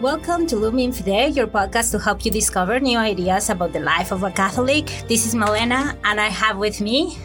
Welcome 0.00 0.46
to 0.46 0.54
Lumen 0.54 0.92
Fide, 0.92 1.34
your 1.34 1.48
podcast 1.48 1.90
to 1.90 1.98
help 1.98 2.24
you 2.24 2.30
discover 2.30 2.78
new 2.78 2.96
ideas 2.96 3.50
about 3.50 3.72
the 3.72 3.80
life 3.80 4.12
of 4.12 4.22
a 4.22 4.30
Catholic. 4.30 4.86
This 5.08 5.26
is 5.26 5.34
Malena, 5.34 5.98
and 6.04 6.20
I 6.20 6.28
have 6.28 6.56
with 6.56 6.80
me 6.80 7.18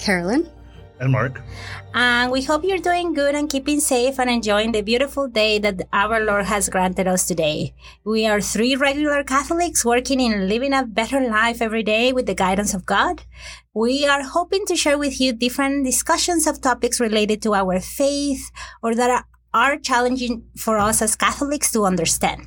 Carolyn 0.00 0.50
and 0.98 1.12
Mark. 1.12 1.40
And 1.94 2.32
we 2.32 2.42
hope 2.42 2.64
you're 2.64 2.82
doing 2.82 3.14
good 3.14 3.36
and 3.36 3.48
keeping 3.48 3.78
safe 3.78 4.18
and 4.18 4.28
enjoying 4.28 4.72
the 4.72 4.82
beautiful 4.82 5.28
day 5.28 5.60
that 5.60 5.86
our 5.92 6.18
Lord 6.18 6.46
has 6.46 6.68
granted 6.68 7.06
us 7.06 7.28
today. 7.28 7.74
We 8.02 8.26
are 8.26 8.40
three 8.40 8.74
regular 8.74 9.22
Catholics 9.22 9.84
working 9.84 10.18
in 10.18 10.48
living 10.48 10.72
a 10.72 10.84
better 10.84 11.20
life 11.30 11.62
every 11.62 11.84
day 11.84 12.12
with 12.12 12.26
the 12.26 12.34
guidance 12.34 12.74
of 12.74 12.84
God. 12.86 13.22
We 13.72 14.04
are 14.04 14.22
hoping 14.24 14.66
to 14.66 14.74
share 14.74 14.98
with 14.98 15.20
you 15.20 15.32
different 15.32 15.84
discussions 15.84 16.48
of 16.48 16.60
topics 16.60 16.98
related 16.98 17.40
to 17.42 17.54
our 17.54 17.78
faith 17.78 18.50
or 18.82 18.96
that 18.96 19.26
are 19.56 19.78
challenging 19.78 20.44
for 20.54 20.76
us 20.76 21.00
as 21.00 21.16
Catholics 21.16 21.72
to 21.72 21.86
understand. 21.86 22.44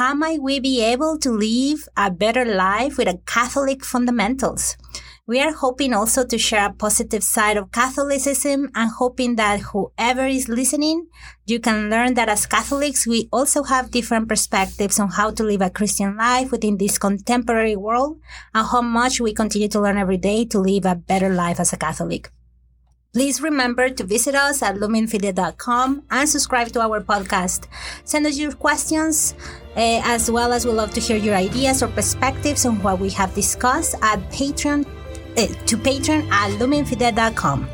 How 0.00 0.14
might 0.14 0.40
we 0.40 0.60
be 0.60 0.82
able 0.82 1.18
to 1.18 1.30
live 1.30 1.86
a 1.94 2.10
better 2.10 2.46
life 2.46 2.96
with 2.96 3.06
a 3.06 3.20
Catholic 3.26 3.84
fundamentals? 3.84 4.78
We 5.26 5.40
are 5.40 5.52
hoping 5.52 5.92
also 5.92 6.24
to 6.24 6.38
share 6.38 6.68
a 6.68 6.72
positive 6.72 7.22
side 7.22 7.58
of 7.58 7.70
Catholicism 7.70 8.70
and 8.74 8.90
hoping 8.90 9.36
that 9.36 9.60
whoever 9.60 10.24
is 10.24 10.48
listening, 10.48 11.08
you 11.44 11.60
can 11.60 11.90
learn 11.90 12.14
that 12.14 12.30
as 12.30 12.46
Catholics, 12.46 13.06
we 13.06 13.28
also 13.30 13.64
have 13.64 13.90
different 13.90 14.26
perspectives 14.26 14.98
on 14.98 15.10
how 15.10 15.30
to 15.32 15.44
live 15.44 15.60
a 15.60 15.68
Christian 15.68 16.16
life 16.16 16.50
within 16.50 16.78
this 16.78 16.96
contemporary 16.96 17.76
world 17.76 18.20
and 18.54 18.66
how 18.66 18.80
much 18.80 19.20
we 19.20 19.34
continue 19.34 19.68
to 19.68 19.80
learn 19.82 19.98
every 19.98 20.16
day 20.16 20.46
to 20.46 20.58
live 20.58 20.86
a 20.86 20.94
better 20.94 21.28
life 21.28 21.60
as 21.60 21.74
a 21.74 21.76
Catholic. 21.76 22.30
Please 23.14 23.40
remember 23.40 23.88
to 23.88 24.04
visit 24.04 24.34
us 24.34 24.62
at 24.62 24.76
lumenfide.com 24.76 26.02
and 26.10 26.28
subscribe 26.28 26.68
to 26.68 26.80
our 26.80 27.00
podcast. 27.00 27.66
Send 28.04 28.26
us 28.26 28.36
your 28.36 28.52
questions, 28.52 29.34
uh, 29.76 30.02
as 30.04 30.30
well 30.30 30.52
as 30.52 30.66
we 30.66 30.72
love 30.72 30.92
to 30.92 31.00
hear 31.00 31.16
your 31.16 31.34
ideas 31.34 31.82
or 31.82 31.88
perspectives 31.88 32.66
on 32.66 32.82
what 32.82 33.00
we 33.00 33.08
have 33.10 33.34
discussed 33.34 33.94
at 34.02 34.20
Patreon 34.30 34.84
uh, 35.38 35.46
to 35.64 35.76
Patreon 35.78 36.28
at 36.28 36.52
lumenfide.com. 36.60 37.68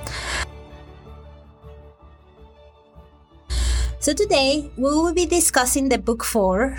So 3.98 4.12
today 4.12 4.70
we 4.76 4.84
will 4.84 5.14
be 5.14 5.26
discussing 5.26 5.88
the 5.88 5.98
book 5.98 6.22
four, 6.22 6.78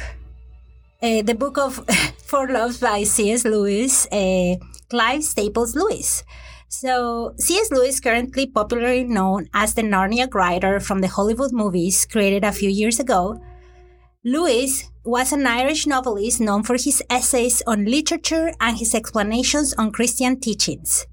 uh, 1.04 1.22
the 1.24 1.36
book 1.36 1.58
of 1.58 1.84
Four 2.24 2.48
Loves 2.48 2.80
by 2.80 3.04
C.S. 3.04 3.44
Lewis, 3.44 4.08
Clive 4.90 5.24
Staples 5.24 5.76
Lewis. 5.76 6.24
So, 6.76 7.32
C.S. 7.40 7.72
Lewis, 7.72 8.02
currently 8.02 8.48
popularly 8.48 9.06
known 9.06 9.48
as 9.54 9.76
the 9.76 9.82
Narnia 9.82 10.28
writer 10.34 10.82
from 10.82 11.00
the 11.00 11.08
Hollywood 11.08 11.54
movies 11.54 12.06
created 12.06 12.44
a 12.44 12.52
few 12.52 12.70
years 12.70 13.00
ago, 13.00 13.40
Lewis 14.26 14.92
was 15.06 15.32
an 15.32 15.48
Irish 15.48 15.88
novelist 15.88 16.42
known 16.42 16.64
for 16.64 16.74
his 16.74 17.02
essays 17.10 17.64
on 17.66 17.86
literature 17.86 18.52
and 18.60 18.76
his 18.76 18.94
explanations 18.94 19.74
on 19.76 19.94
Christian 19.94 20.38
teachings. 20.38 21.08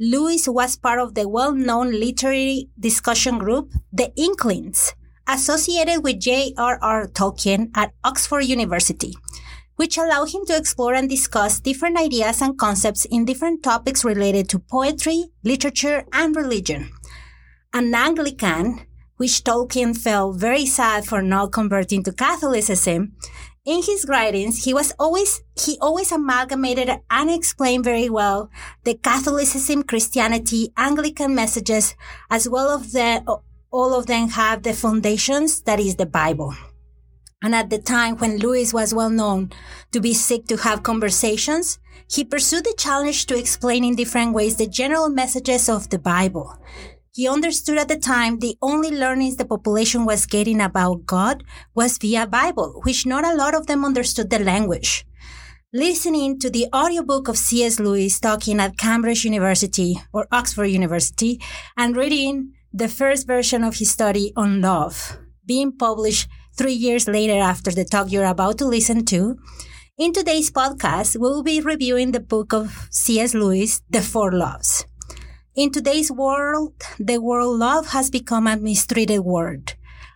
Lewis 0.00 0.48
was 0.48 0.74
part 0.76 0.98
of 0.98 1.14
the 1.14 1.28
well-known 1.28 1.92
literary 1.92 2.68
discussion 2.76 3.38
group, 3.38 3.70
the 3.92 4.12
Inklings, 4.16 4.92
associated 5.28 6.02
with 6.02 6.18
J.R.R. 6.18 7.06
Tolkien 7.14 7.70
at 7.76 7.94
Oxford 8.02 8.40
University 8.40 9.14
which 9.76 9.96
allow 9.96 10.24
him 10.24 10.44
to 10.46 10.56
explore 10.56 10.94
and 10.94 11.08
discuss 11.08 11.60
different 11.60 11.98
ideas 11.98 12.42
and 12.42 12.58
concepts 12.58 13.04
in 13.06 13.24
different 13.24 13.62
topics 13.62 14.04
related 14.04 14.48
to 14.48 14.58
poetry, 14.58 15.26
literature, 15.44 16.04
and 16.12 16.34
religion. 16.34 16.90
An 17.72 17.94
Anglican, 17.94 18.86
which 19.16 19.44
Tolkien 19.44 19.96
felt 19.96 20.36
very 20.36 20.66
sad 20.66 21.06
for 21.06 21.22
not 21.22 21.52
converting 21.52 22.02
to 22.04 22.12
Catholicism, 22.12 23.16
in 23.66 23.82
his 23.82 24.06
writings, 24.08 24.62
he 24.64 24.72
was 24.72 24.92
always, 24.96 25.42
he 25.60 25.76
always 25.80 26.12
amalgamated 26.12 26.88
and 27.10 27.30
explained 27.30 27.82
very 27.82 28.08
well 28.08 28.48
the 28.84 28.94
Catholicism, 28.94 29.82
Christianity, 29.82 30.72
Anglican 30.76 31.34
messages, 31.34 31.96
as 32.30 32.48
well 32.48 32.68
of 32.68 32.92
the, 32.92 33.24
all 33.72 33.92
of 33.92 34.06
them 34.06 34.28
have 34.28 34.62
the 34.62 34.72
foundations 34.72 35.62
that 35.62 35.80
is 35.80 35.96
the 35.96 36.06
Bible. 36.06 36.54
And 37.42 37.54
at 37.54 37.70
the 37.70 37.78
time 37.78 38.16
when 38.16 38.38
Lewis 38.38 38.72
was 38.72 38.94
well 38.94 39.10
known 39.10 39.52
to 39.92 40.00
be 40.00 40.14
sick 40.14 40.46
to 40.46 40.56
have 40.58 40.82
conversations, 40.82 41.78
he 42.10 42.24
pursued 42.24 42.64
the 42.64 42.74
challenge 42.78 43.26
to 43.26 43.38
explain 43.38 43.84
in 43.84 43.96
different 43.96 44.32
ways 44.32 44.56
the 44.56 44.66
general 44.66 45.08
messages 45.08 45.68
of 45.68 45.90
the 45.90 45.98
Bible. 45.98 46.58
He 47.12 47.28
understood 47.28 47.78
at 47.78 47.88
the 47.88 47.96
time 47.96 48.38
the 48.38 48.56
only 48.60 48.90
learnings 48.90 49.36
the 49.36 49.46
population 49.46 50.04
was 50.04 50.26
getting 50.26 50.60
about 50.60 51.06
God 51.06 51.44
was 51.74 51.98
via 51.98 52.26
Bible, 52.26 52.80
which 52.84 53.06
not 53.06 53.24
a 53.24 53.34
lot 53.34 53.54
of 53.54 53.66
them 53.66 53.84
understood 53.84 54.30
the 54.30 54.38
language. 54.38 55.06
Listening 55.72 56.38
to 56.38 56.50
the 56.50 56.66
audiobook 56.74 57.28
of 57.28 57.38
C.S. 57.38 57.80
Lewis 57.80 58.20
talking 58.20 58.60
at 58.60 58.78
Cambridge 58.78 59.24
University 59.24 59.98
or 60.12 60.26
Oxford 60.30 60.66
University 60.66 61.40
and 61.76 61.96
reading 61.96 62.52
the 62.72 62.88
first 62.88 63.26
version 63.26 63.64
of 63.64 63.76
his 63.76 63.90
study 63.90 64.32
on 64.36 64.60
love 64.60 65.18
being 65.46 65.72
published 65.72 66.28
three 66.56 66.72
years 66.72 67.06
later 67.06 67.38
after 67.38 67.70
the 67.70 67.84
talk 67.84 68.10
you're 68.10 68.24
about 68.24 68.58
to 68.58 68.66
listen 68.66 69.04
to. 69.06 69.36
In 69.98 70.12
today's 70.12 70.50
podcast, 70.50 71.16
we 71.16 71.28
will 71.28 71.42
be 71.42 71.60
reviewing 71.60 72.12
the 72.12 72.20
book 72.20 72.52
of 72.52 72.88
C.S. 72.90 73.34
Lewis, 73.34 73.82
The 73.90 74.00
Four 74.00 74.32
Loves. 74.32 74.86
In 75.54 75.70
today's 75.70 76.10
world, 76.10 76.74
the 76.98 77.18
word 77.18 77.46
love 77.46 77.88
has 77.88 78.10
become 78.10 78.46
a 78.46 78.56
mistreated 78.56 79.20
word, 79.20 79.74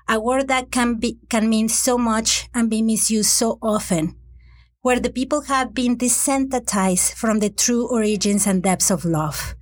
a 0.09 0.21
word 0.21 0.49
that 0.49 0.71
can 0.71 0.97
be, 0.97 1.19
can 1.29 1.49
mean 1.49 1.69
so 1.69 1.97
much 1.97 2.49
and 2.55 2.69
be 2.69 2.83
misused 2.83 3.31
so 3.31 3.59
often, 3.63 4.17
where 4.83 5.01
the 5.01 5.11
people 5.11 5.43
have 5.43 5.73
been 5.73 5.97
desensitized 5.97 7.15
from 7.15 7.39
the 7.39 7.51
true 7.51 7.89
origins 7.91 8.47
and 8.47 8.63
depths 8.63 8.91
of 8.91 9.05
love. 9.05 9.55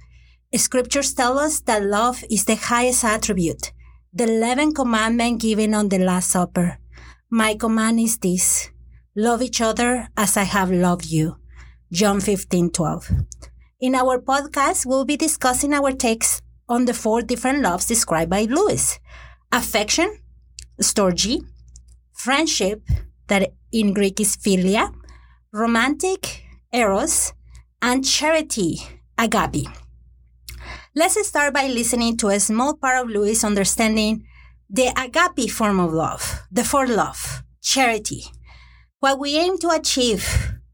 Scriptures 0.55 1.15
tell 1.15 1.39
us 1.39 1.61
that 1.61 1.85
love 1.85 2.25
is 2.31 2.45
the 2.45 2.57
highest 2.57 3.05
attribute, 3.05 3.73
the 4.19 4.27
11th 4.27 4.75
commandment 4.75 5.41
given 5.41 5.75
on 5.75 5.89
the 5.89 5.99
Last 5.99 6.31
Supper. 6.31 6.79
My 7.31 7.55
command 7.55 8.01
is 8.01 8.19
this 8.19 8.69
love 9.15 9.43
each 9.43 9.61
other 9.61 10.09
as 10.17 10.37
I 10.37 10.43
have 10.43 10.73
loved 10.73 11.07
you. 11.07 11.37
John 11.93 12.19
15 12.21 12.71
12. 12.71 13.13
In 13.81 13.95
our 13.95 14.19
podcast, 14.19 14.87
we'll 14.87 15.05
be 15.05 15.17
discussing 15.17 15.73
our 15.73 15.93
takes 15.93 16.43
on 16.69 16.87
the 16.87 16.95
four 16.95 17.23
different 17.23 17.63
loves 17.63 17.87
described 17.87 18.29
by 18.29 18.43
Lewis 18.43 18.99
affection, 19.53 20.19
storge, 20.83 21.39
friendship, 22.13 22.83
that 23.29 23.53
in 23.71 23.95
Greek 23.95 24.19
is 24.19 24.37
philia, 24.37 24.93
romantic, 25.53 26.43
eros, 26.73 27.33
and 27.81 28.05
charity, 28.05 28.81
agape. 29.17 29.69
Let's 30.99 31.29
start 31.29 31.55
by 31.55 31.69
listening 31.69 32.17
to 32.17 32.29
a 32.31 32.41
small 32.41 32.75
part 32.75 32.99
of 32.99 33.09
Lewis 33.09 33.45
understanding 33.45 34.27
the 34.69 34.91
agape 34.99 35.49
form 35.49 35.79
of 35.79 35.93
love, 35.93 36.43
the 36.51 36.65
for 36.65 36.89
love, 36.89 37.45
charity. 37.63 38.25
What 38.99 39.21
we 39.21 39.37
aim 39.37 39.59
to 39.59 39.71
achieve, 39.71 40.27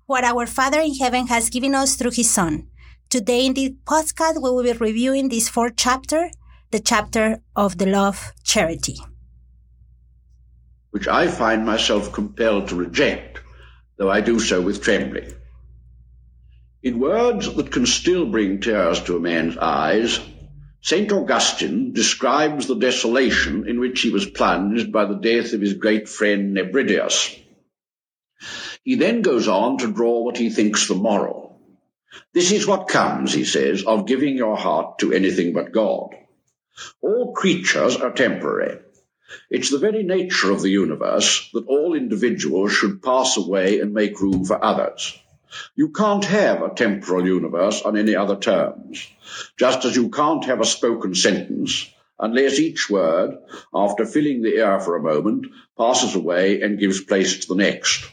what 0.07 0.25
our 0.25 0.47
Father 0.47 0.81
in 0.81 0.95
heaven 0.95 1.27
has 1.27 1.51
given 1.51 1.75
us 1.75 1.97
through 1.97 2.13
his 2.13 2.31
Son. 2.31 2.69
Today 3.11 3.45
in 3.45 3.53
this 3.53 3.73
podcast, 3.85 4.37
we 4.37 4.49
will 4.49 4.63
be 4.63 4.73
reviewing 4.73 5.29
this 5.29 5.51
fourth 5.51 5.75
chapter, 5.77 6.31
the 6.71 6.81
chapter 6.81 7.43
of 7.55 7.77
the 7.77 7.85
love 7.85 8.33
charity. 8.43 8.97
Which 10.89 11.07
I 11.07 11.29
find 11.29 11.67
myself 11.67 12.15
compelled 12.15 12.69
to 12.69 12.77
reject, 12.77 13.41
though 13.99 14.11
I 14.11 14.23
do 14.23 14.41
so 14.41 14.63
with 14.63 14.81
trembling. 14.81 15.35
In 16.85 16.99
words 16.99 17.51
that 17.55 17.71
can 17.71 17.87
still 17.87 18.27
bring 18.27 18.61
tears 18.61 19.01
to 19.05 19.17
a 19.17 19.21
man's 19.21 19.57
eyes, 19.57 20.21
St. 20.83 21.11
Augustine 21.11 21.95
describes 21.95 22.67
the 22.67 22.75
desolation 22.75 23.67
in 23.67 23.81
which 23.81 24.03
he 24.03 24.11
was 24.11 24.27
plunged 24.27 24.93
by 24.93 25.07
the 25.07 25.15
death 25.15 25.55
of 25.55 25.63
his 25.63 25.73
great 25.73 26.11
friend 26.11 26.55
Nebridius. 26.55 27.35
He 28.83 28.97
then 28.97 29.23
goes 29.23 29.49
on 29.49 29.79
to 29.79 29.91
draw 29.91 30.21
what 30.21 30.37
he 30.37 30.51
thinks 30.51 30.87
the 30.87 30.95
moral. 30.95 31.59
This 32.35 32.53
is 32.53 32.67
what 32.67 32.89
comes, 32.89 33.33
he 33.33 33.47
says, 33.47 33.83
of 33.85 34.07
giving 34.07 34.37
your 34.37 34.59
heart 34.59 34.99
to 34.99 35.11
anything 35.15 35.55
but 35.55 35.73
God. 35.73 36.15
All 37.01 37.33
creatures 37.33 37.97
are 37.97 38.13
temporary. 38.13 38.79
It's 39.49 39.71
the 39.71 39.79
very 39.79 40.03
nature 40.03 40.51
of 40.51 40.61
the 40.61 40.69
universe 40.69 41.49
that 41.55 41.67
all 41.67 41.95
individuals 41.95 42.73
should 42.73 43.03
pass 43.03 43.39
away 43.39 43.81
and 43.81 43.95
make 43.95 44.21
room 44.21 44.45
for 44.45 44.63
others. 44.63 45.19
You 45.75 45.91
can't 45.91 46.25
have 46.25 46.63
a 46.63 46.75
temporal 46.75 47.27
universe 47.27 47.83
on 47.83 47.97
any 47.97 48.15
other 48.15 48.37
terms, 48.37 49.07
just 49.57 49.85
as 49.85 49.97
you 49.97 50.11
can't 50.11 50.45
have 50.45 50.61
a 50.61 50.65
spoken 50.65 51.15
sentence 51.15 51.91
unless 52.19 52.59
each 52.59 52.89
word, 52.89 53.37
after 53.75 54.07
filling 54.07 54.43
the 54.43 54.57
air 54.57 54.81
for 54.81 54.97
a 54.97 55.03
moment, 55.03 55.47
passes 55.77 56.15
away 56.15 56.63
and 56.63 56.79
gives 56.79 57.03
place 57.03 57.41
to 57.41 57.49
the 57.49 57.63
next. 57.63 58.09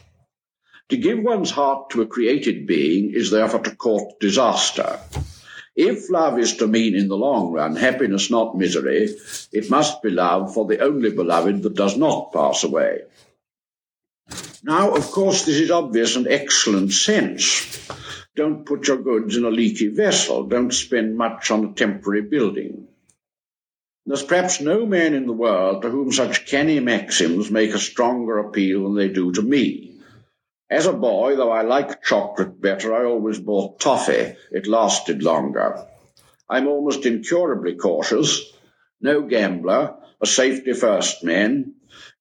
To 0.88 0.96
give 0.96 1.20
one's 1.20 1.50
heart 1.50 1.90
to 1.90 2.02
a 2.02 2.06
created 2.06 2.66
being 2.66 3.12
is 3.14 3.30
therefore 3.30 3.60
to 3.60 3.74
court 3.74 4.20
disaster. 4.20 4.98
If 5.74 6.10
love 6.10 6.38
is 6.38 6.56
to 6.56 6.66
mean 6.66 6.94
in 6.94 7.08
the 7.08 7.16
long 7.16 7.52
run 7.52 7.76
happiness, 7.76 8.30
not 8.30 8.58
misery, 8.58 9.16
it 9.52 9.70
must 9.70 10.02
be 10.02 10.10
love 10.10 10.52
for 10.52 10.66
the 10.66 10.80
only 10.80 11.10
beloved 11.10 11.62
that 11.62 11.74
does 11.74 11.96
not 11.96 12.32
pass 12.32 12.64
away. 12.64 13.02
Now, 14.64 14.94
of 14.94 15.10
course, 15.10 15.44
this 15.44 15.56
is 15.56 15.70
obvious 15.72 16.14
and 16.14 16.28
excellent 16.28 16.92
sense. 16.92 17.88
Don't 18.36 18.64
put 18.64 18.86
your 18.86 18.98
goods 18.98 19.36
in 19.36 19.44
a 19.44 19.50
leaky 19.50 19.88
vessel. 19.88 20.44
Don't 20.44 20.72
spend 20.72 21.16
much 21.16 21.50
on 21.50 21.64
a 21.64 21.72
temporary 21.72 22.22
building. 22.22 22.86
There's 24.06 24.22
perhaps 24.22 24.60
no 24.60 24.86
man 24.86 25.14
in 25.14 25.26
the 25.26 25.32
world 25.32 25.82
to 25.82 25.90
whom 25.90 26.12
such 26.12 26.46
canny 26.46 26.80
maxims 26.80 27.50
make 27.50 27.74
a 27.74 27.78
stronger 27.78 28.38
appeal 28.38 28.84
than 28.84 28.94
they 28.94 29.08
do 29.08 29.32
to 29.32 29.42
me. 29.42 30.00
As 30.70 30.86
a 30.86 30.92
boy, 30.92 31.36
though 31.36 31.50
I 31.50 31.62
liked 31.62 32.04
chocolate 32.04 32.60
better, 32.60 32.94
I 32.94 33.04
always 33.04 33.38
bought 33.38 33.80
toffee. 33.80 34.36
It 34.50 34.66
lasted 34.66 35.22
longer. 35.22 35.86
I'm 36.48 36.66
almost 36.66 37.04
incurably 37.04 37.74
cautious, 37.74 38.40
no 39.00 39.22
gambler, 39.22 39.96
a 40.22 40.26
safety 40.26 40.72
first 40.72 41.24
man, 41.24 41.74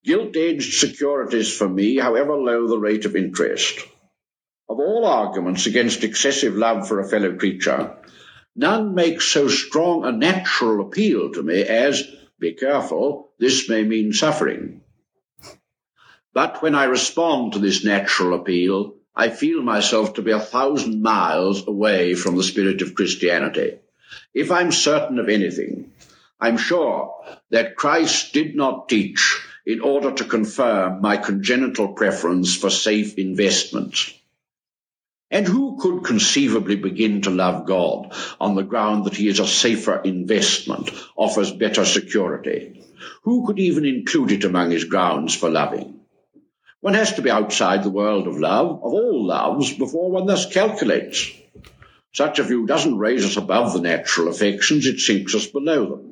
gilt-edged 0.04 0.74
securities 0.74 1.56
for 1.56 1.70
me, 1.70 1.98
however 1.98 2.36
low 2.36 2.68
the 2.68 2.80
rate 2.80 3.06
of 3.06 3.16
interest. 3.16 3.80
Of 4.68 4.80
all 4.80 5.06
arguments 5.06 5.68
against 5.68 6.04
excessive 6.04 6.56
love 6.56 6.88
for 6.88 7.00
a 7.00 7.08
fellow 7.08 7.36
creature, 7.36 7.96
none 8.56 8.96
makes 8.96 9.26
so 9.26 9.48
strong 9.48 10.04
a 10.04 10.12
natural 10.12 10.88
appeal 10.88 11.32
to 11.34 11.44
me 11.44 11.62
as, 11.62 12.04
be 12.40 12.54
careful, 12.54 13.32
this 13.38 13.70
may 13.70 13.84
mean 13.84 14.14
suffering. 14.14 14.82
But 16.34 16.64
when 16.64 16.74
I 16.74 16.86
respond 16.86 17.54
to 17.54 17.60
this 17.60 17.84
natural 17.84 18.40
appeal, 18.40 18.96
I 19.14 19.30
feel 19.30 19.62
myself 19.62 20.14
to 20.14 20.22
be 20.22 20.32
a 20.32 20.40
thousand 20.40 21.02
miles 21.02 21.68
away 21.68 22.16
from 22.16 22.38
the 22.38 22.44
spirit 22.44 22.82
of 22.82 22.96
Christianity. 22.96 23.80
If 24.34 24.50
I'm 24.50 24.72
certain 24.72 25.20
of 25.20 25.28
anything, 25.28 25.92
I'm 26.42 26.58
sure 26.58 27.24
that 27.52 27.76
Christ 27.76 28.34
did 28.34 28.56
not 28.56 28.90
teach 28.90 29.40
in 29.64 29.80
order 29.80 30.12
to 30.12 30.24
confirm 30.24 31.00
my 31.00 31.18
congenital 31.18 31.90
preference 31.90 32.58
for 32.58 32.72
safe 32.72 33.20
investments. 33.20 34.12
And 35.30 35.48
who 35.48 35.78
could 35.80 36.04
conceivably 36.04 36.76
begin 36.78 37.22
to 37.22 37.30
love 37.30 37.68
God 37.68 38.14
on 38.40 38.56
the 38.56 38.64
ground 38.64 39.06
that 39.06 39.16
he 39.16 39.28
is 39.28 39.40
a 39.40 39.46
safer 39.46 40.02
investment, 40.02 40.92
offers 41.16 41.52
better 41.52 41.86
security? 41.86 42.84
Who 43.22 43.46
could 43.46 43.60
even 43.60 43.86
include 43.86 44.32
it 44.32 44.44
among 44.44 44.72
his 44.72 44.86
grounds 44.86 45.36
for 45.36 45.50
loving? 45.50 46.00
One 46.82 46.96
has 46.96 47.14
to 47.14 47.22
be 47.22 47.30
outside 47.30 47.84
the 47.84 47.92
world 47.92 48.28
of 48.28 48.40
love, 48.40 48.68
of 48.68 48.94
all 48.94 49.24
loves, 49.28 49.72
before 49.72 50.10
one 50.10 50.26
thus 50.26 50.52
calculates. 50.52 51.32
Such 52.14 52.40
a 52.40 52.44
view 52.44 52.66
doesn't 52.66 52.98
raise 52.98 53.24
us 53.24 53.38
above 53.38 53.74
the 53.74 53.80
natural 53.80 54.28
affections, 54.28 54.88
it 54.88 55.00
sinks 55.00 55.36
us 55.36 55.46
below 55.46 55.86
them. 55.86 56.11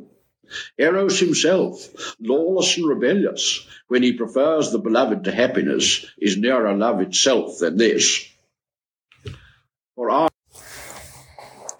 Eros 0.78 1.20
himself, 1.20 2.16
lawless 2.20 2.78
and 2.78 2.88
rebellious, 2.88 3.68
when 3.88 4.04
he 4.04 4.14
prefers 4.14 4.72
the 4.72 4.80
beloved 4.80 5.24
to 5.24 5.32
happiness, 5.32 6.06
is 6.18 6.38
nearer 6.38 6.76
love 6.76 7.02
itself 7.02 7.60
than 7.60 7.78
this. 7.78 8.26
For 9.96 10.10
our 10.10 10.30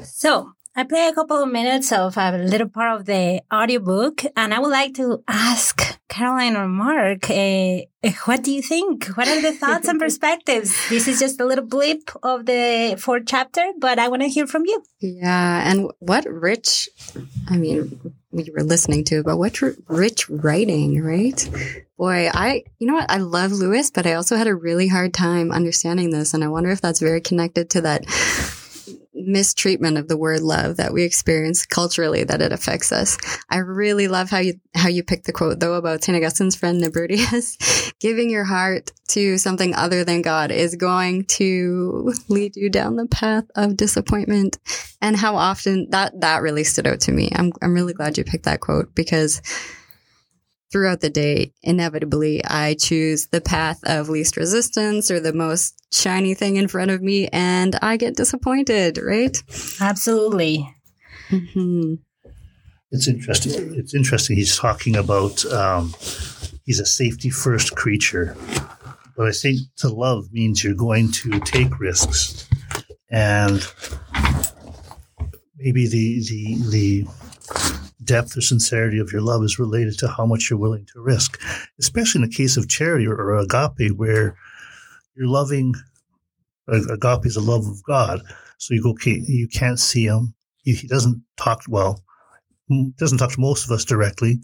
So, 0.04 0.54
I 0.76 0.84
play 0.84 1.08
a 1.08 1.14
couple 1.14 1.44
of 1.44 1.52
minutes 1.52 1.92
of 1.92 2.16
a 2.18 2.38
little 2.38 2.70
part 2.70 3.00
of 3.00 3.06
the 3.06 3.42
audiobook, 3.54 4.24
and 4.38 4.54
I 4.54 4.60
would 4.60 4.72
like 4.72 4.94
to 4.96 5.24
ask 5.28 6.00
Caroline 6.08 6.56
or 6.56 6.68
Mark, 6.68 7.30
uh, 7.30 7.80
what 8.26 8.44
do 8.44 8.52
you 8.52 8.62
think? 8.62 9.08
What 9.18 9.28
are 9.28 9.42
the 9.42 9.52
thoughts 9.52 9.88
and 9.88 10.00
perspectives? 10.06 10.74
This 10.90 11.08
is 11.08 11.20
just 11.20 11.40
a 11.42 11.46
little 11.46 11.66
blip 11.66 12.10
of 12.24 12.46
the 12.46 12.96
fourth 12.98 13.24
chapter, 13.28 13.66
but 13.78 14.00
I 14.00 14.08
want 14.08 14.22
to 14.22 14.28
hear 14.28 14.48
from 14.48 14.66
you. 14.66 14.84
Yeah, 15.00 15.70
and 15.70 15.92
what 16.00 16.26
rich, 16.26 16.90
I 17.48 17.58
mean, 17.58 18.14
we 18.32 18.50
were 18.56 18.64
listening 18.64 19.04
to, 19.06 19.24
but 19.24 19.38
what 19.38 19.60
rich 19.88 20.30
writing, 20.30 21.02
right? 21.02 21.50
Boy, 21.98 22.30
I, 22.34 22.64
you 22.78 22.88
know 22.88 22.94
what? 22.94 23.10
I 23.10 23.18
love 23.18 23.52
Lewis, 23.52 23.90
but 23.90 24.06
I 24.06 24.14
also 24.14 24.36
had 24.36 24.48
a 24.48 24.56
really 24.56 24.88
hard 24.88 25.14
time 25.14 25.52
understanding 25.52 26.12
this. 26.12 26.34
And 26.34 26.44
I 26.44 26.48
wonder 26.48 26.70
if 26.70 26.82
that's 26.82 27.00
very 27.00 27.22
connected 27.22 27.72
to 27.72 27.82
that 27.82 28.06
mistreatment 29.32 29.98
of 29.98 30.08
the 30.08 30.18
word 30.18 30.42
love 30.42 30.78
that 30.78 30.94
we 30.94 31.04
experience 31.04 31.66
culturally 31.66 32.24
that 32.24 32.42
it 32.42 32.52
affects 32.52 32.92
us. 32.92 33.18
I 33.50 33.58
really 33.58 34.08
love 34.08 34.30
how 34.30 34.40
you 34.40 34.56
how 34.76 34.90
you 34.90 35.04
pick 35.04 35.24
the 35.24 35.34
quote 35.34 35.60
though 35.60 35.76
about 35.76 36.04
St. 36.04 36.16
Augustine's 36.16 36.56
friend 36.56 36.82
Nebridius. 36.82 37.94
Giving 38.00 38.30
your 38.30 38.46
heart 38.46 38.92
to 39.10 39.38
something 39.38 39.76
other 39.76 40.04
than 40.04 40.22
God 40.22 40.52
is 40.52 40.76
going 40.76 41.26
to 41.26 42.14
lead 42.28 42.56
you 42.56 42.70
down 42.70 42.96
the 42.96 43.08
path 43.08 43.46
of 43.56 43.78
disappointment. 43.78 44.58
And 45.02 45.16
how 45.16 45.36
often 45.36 45.90
that 45.92 46.20
that 46.22 46.42
really 46.42 46.64
stood 46.64 46.88
out 46.88 47.02
to 47.02 47.12
me. 47.12 47.30
I'm 47.36 47.52
I'm 47.62 47.74
really 47.74 47.94
glad 47.94 48.18
you 48.18 48.24
picked 48.24 48.46
that 48.46 48.60
quote 48.60 48.96
because 48.96 49.42
throughout 50.72 51.02
the 51.02 51.10
day, 51.10 51.54
inevitably, 51.64 52.44
I 52.46 52.76
choose 52.76 53.28
the 53.28 53.42
path 53.42 53.80
of 53.84 54.10
least 54.10 54.38
resistance 54.38 55.10
or 55.10 55.20
the 55.20 55.34
most 55.34 55.76
shiny 55.92 56.34
thing 56.34 56.58
in 56.58 56.68
front 56.68 56.92
of 56.92 57.02
me, 57.02 57.28
and 57.30 57.76
I 57.82 57.98
get 57.98 58.16
disappointed, 58.16 59.00
right? 59.02 59.42
Absolutely. 59.82 60.74
Mm-hmm. 61.30 61.96
It's 62.92 63.08
interesting. 63.08 63.76
It's 63.76 63.94
interesting. 63.94 64.36
He's 64.36 64.58
talking 64.58 64.96
about 64.96 65.46
um, 65.46 65.94
he's 66.66 66.80
a 66.80 66.86
safety 66.86 67.30
first 67.30 67.76
creature, 67.76 68.36
but 69.16 69.28
I 69.28 69.32
think 69.32 69.60
to 69.78 69.90
love 69.90 70.32
means 70.32 70.64
you're 70.64 70.74
going 70.74 71.12
to 71.12 71.40
take 71.42 71.80
risks, 71.80 72.48
and 73.12 73.62
maybe 75.58 75.88
the 75.88 76.24
the 76.28 76.70
the 76.70 77.08
depth 78.10 78.36
or 78.36 78.42
sincerity 78.42 78.98
of 78.98 79.12
your 79.12 79.22
love 79.22 79.44
is 79.44 79.60
related 79.60 79.98
to 80.00 80.08
how 80.08 80.26
much 80.26 80.50
you're 80.50 80.58
willing 80.66 80.86
to 80.88 81.00
risk, 81.00 81.40
especially 81.80 82.24
in 82.24 82.28
the 82.28 82.36
case 82.36 82.58
of 82.58 82.68
charity 82.68 83.06
or, 83.06 83.14
or 83.14 83.38
agape, 83.38 83.96
where 83.96 84.36
you're 85.16 85.28
loving. 85.28 85.76
Agape 86.68 87.26
is 87.26 87.36
a 87.36 87.42
love 87.42 87.66
of 87.68 87.84
God, 87.84 88.22
so 88.58 88.74
you 88.74 88.82
go. 88.82 88.92
Okay, 88.92 89.22
you 89.28 89.48
can't 89.48 89.80
see 89.80 90.06
him. 90.06 90.34
He, 90.64 90.74
he 90.74 90.88
doesn't 90.88 91.22
talk 91.38 91.62
well. 91.68 92.04
Doesn't 92.98 93.20
talk 93.20 93.32
to 93.34 93.40
most 93.42 93.66
of 93.66 93.72
us 93.72 93.86
directly. 93.86 94.40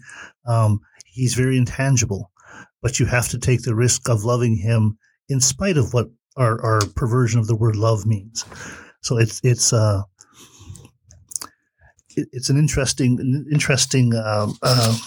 Um, 0.46 0.80
he's 1.04 1.34
very 1.34 1.56
intangible, 1.56 2.30
but 2.82 2.98
you 2.98 3.06
have 3.06 3.28
to 3.28 3.38
take 3.38 3.62
the 3.62 3.74
risk 3.74 4.08
of 4.08 4.24
loving 4.24 4.56
him 4.56 4.98
in 5.28 5.40
spite 5.40 5.76
of 5.76 5.92
what 5.92 6.08
our, 6.36 6.60
our 6.62 6.80
perversion 6.94 7.40
of 7.40 7.46
the 7.46 7.56
word 7.56 7.76
love 7.76 8.06
means. 8.06 8.44
So 9.02 9.18
it's 9.18 9.40
it's 9.44 9.72
uh, 9.72 10.02
it's 12.16 12.48
an 12.48 12.56
interesting 12.56 13.46
interesting 13.50 14.14
uh, 14.14 14.50
uh, 14.62 14.98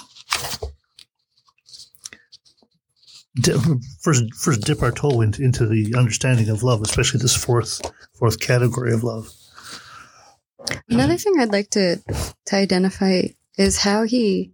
first 4.01 4.33
first 4.35 4.61
dip 4.61 4.81
our 4.81 4.91
toe 4.91 5.21
into, 5.21 5.43
into 5.43 5.65
the 5.65 5.95
understanding 5.97 6.49
of 6.49 6.63
love, 6.63 6.81
especially 6.81 7.19
this 7.19 7.35
fourth 7.35 7.81
fourth 8.13 8.39
category 8.39 8.93
of 8.93 9.03
love. 9.03 9.33
Another 10.89 11.17
thing 11.17 11.39
I'd 11.39 11.51
like 11.51 11.69
to 11.71 11.97
to 12.45 12.55
identify 12.55 13.23
is 13.57 13.77
how 13.77 14.03
he 14.03 14.53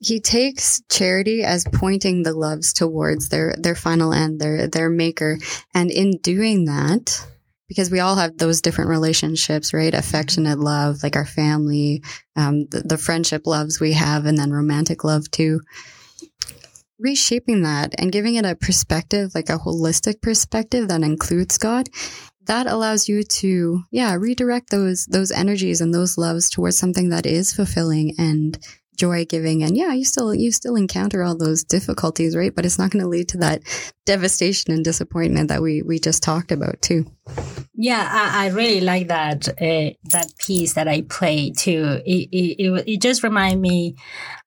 he 0.00 0.20
takes 0.20 0.82
charity 0.90 1.42
as 1.42 1.64
pointing 1.72 2.22
the 2.22 2.34
loves 2.34 2.72
towards 2.72 3.28
their 3.28 3.54
their 3.58 3.74
final 3.74 4.12
end, 4.12 4.40
their 4.40 4.66
their 4.66 4.90
maker, 4.90 5.38
and 5.72 5.90
in 5.90 6.18
doing 6.18 6.66
that, 6.66 7.26
because 7.68 7.90
we 7.90 8.00
all 8.00 8.16
have 8.16 8.36
those 8.36 8.60
different 8.60 8.90
relationships, 8.90 9.72
right? 9.72 9.94
Affectionate 9.94 10.58
love, 10.58 11.02
like 11.02 11.16
our 11.16 11.26
family, 11.26 12.02
um, 12.36 12.66
the, 12.66 12.82
the 12.84 12.98
friendship 12.98 13.46
loves 13.46 13.80
we 13.80 13.92
have, 13.92 14.26
and 14.26 14.36
then 14.36 14.52
romantic 14.52 15.04
love 15.04 15.30
too. 15.30 15.60
Reshaping 16.98 17.62
that 17.62 17.94
and 17.98 18.12
giving 18.12 18.36
it 18.36 18.44
a 18.44 18.54
perspective, 18.54 19.32
like 19.34 19.48
a 19.48 19.58
holistic 19.58 20.20
perspective 20.22 20.88
that 20.88 21.02
includes 21.02 21.58
God, 21.58 21.88
that 22.46 22.66
allows 22.66 23.08
you 23.08 23.22
to, 23.22 23.82
yeah, 23.90 24.14
redirect 24.14 24.70
those 24.70 25.06
those 25.06 25.30
energies 25.32 25.80
and 25.80 25.92
those 25.92 26.18
loves 26.18 26.50
towards 26.50 26.78
something 26.78 27.08
that 27.08 27.26
is 27.26 27.52
fulfilling 27.52 28.14
and 28.18 28.58
joy 28.96 29.24
giving. 29.24 29.62
And 29.62 29.76
yeah 29.76 29.92
you 29.92 30.04
still 30.04 30.34
you 30.34 30.52
still 30.52 30.76
encounter 30.76 31.22
all 31.22 31.36
those 31.36 31.64
difficulties 31.64 32.36
right? 32.36 32.54
But 32.54 32.64
it's 32.64 32.78
not 32.78 32.90
going 32.90 33.02
to 33.02 33.08
lead 33.08 33.28
to 33.30 33.38
that 33.38 33.62
devastation 34.04 34.72
and 34.72 34.84
disappointment 34.84 35.48
that 35.48 35.62
we 35.62 35.82
we 35.82 35.98
just 35.98 36.22
talked 36.22 36.52
about 36.52 36.80
too. 36.82 37.06
Yeah 37.74 38.08
i, 38.10 38.46
I 38.46 38.48
really 38.50 38.80
like 38.80 39.08
that 39.08 39.48
uh, 39.48 39.90
that 40.10 40.32
piece 40.38 40.74
that 40.74 40.88
i 40.88 41.02
play 41.02 41.50
too. 41.50 42.00
It, 42.04 42.28
it, 42.32 42.84
it 42.86 43.00
just 43.00 43.22
reminds 43.22 43.60
me 43.60 43.96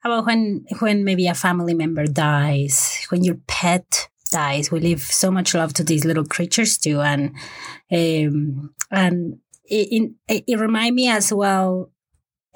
about 0.03 0.25
when 0.25 0.65
when 0.79 1.03
maybe 1.03 1.27
a 1.27 1.33
family 1.33 1.73
member 1.73 2.05
dies 2.05 3.05
when 3.09 3.23
your 3.23 3.37
pet 3.47 4.07
dies. 4.29 4.71
We 4.71 4.79
leave 4.79 5.01
so 5.01 5.31
much 5.31 5.53
love 5.53 5.73
to 5.75 5.83
these 5.83 6.05
little 6.05 6.25
creatures 6.25 6.77
too. 6.77 7.01
And 7.01 7.31
um 7.91 8.73
and 8.91 9.39
it, 9.69 10.13
it, 10.27 10.43
it 10.47 10.59
reminds 10.59 10.95
me 10.95 11.09
as 11.09 11.33
well 11.33 11.91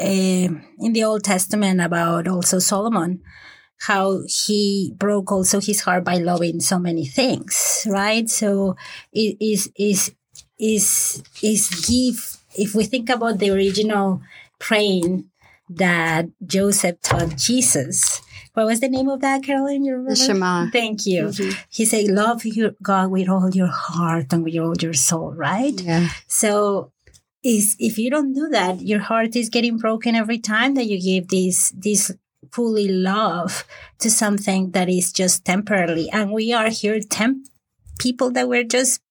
uh, 0.02 0.50
in 0.86 0.94
the 0.94 1.04
Old 1.04 1.24
Testament 1.24 1.80
about 1.82 2.28
also 2.28 2.60
Solomon, 2.60 3.22
how 3.88 4.22
he 4.28 4.94
broke 4.98 5.32
also 5.32 5.60
his 5.62 5.82
heart 5.82 6.04
by 6.04 6.16
loving 6.18 6.60
so 6.60 6.78
many 6.80 7.06
things, 7.06 7.86
right? 7.90 8.30
So 8.30 8.76
it 9.14 9.38
is 9.40 9.72
is 9.76 10.14
is 10.60 11.24
is 11.42 11.70
give. 11.88 12.38
If 12.58 12.76
we 12.76 12.84
think 12.84 13.10
about 13.10 13.40
the 13.40 13.50
original 13.52 14.22
praying 14.60 15.30
that 15.70 16.26
Joseph 16.46 17.00
taught 17.02 17.38
Jesus, 17.38 18.22
what 18.54 18.66
was 18.66 18.82
the 18.82 18.90
name 18.90 19.08
of 19.08 19.22
that, 19.22 19.42
Carolyn? 19.44 19.86
You 19.86 19.94
remember? 19.94 20.16
The 20.16 20.26
Shema. 20.26 20.70
Thank 20.70 21.06
you. 21.06 21.28
Mhm. 21.32 21.56
He 21.70 21.86
said, 21.86 22.08
love 22.12 22.44
your 22.46 22.76
God 22.84 23.10
with 23.10 23.30
all 23.30 23.50
your 23.50 23.72
heart 23.72 24.34
and 24.34 24.44
with 24.44 24.58
all 24.60 24.76
your 24.82 24.94
soul, 24.94 25.32
right? 25.34 25.80
Yeah. 25.80 26.10
So 26.28 26.92
is 27.44 27.76
if 27.80 27.98
you 27.98 28.10
don't 28.10 28.34
do 28.34 28.50
that, 28.50 28.82
your 28.82 29.00
heart 29.00 29.36
is 29.36 29.50
getting 29.50 29.78
broken 29.78 30.16
every 30.16 30.40
time 30.40 30.76
that 30.76 30.86
you 30.86 31.02
give 31.02 31.30
this 31.30 31.72
this 31.72 32.12
fully 32.52 32.88
love 32.88 33.66
to 34.00 34.10
something 34.10 34.72
that 34.72 34.90
is 34.90 35.12
just 35.12 35.46
temporarily. 35.46 36.10
And 36.12 36.32
we 36.32 36.54
are 36.54 36.70
here 36.70 37.00
temp 37.00 37.48
people 38.00 38.32
that 38.32 38.50
we're 38.50 38.64
just 38.64 39.02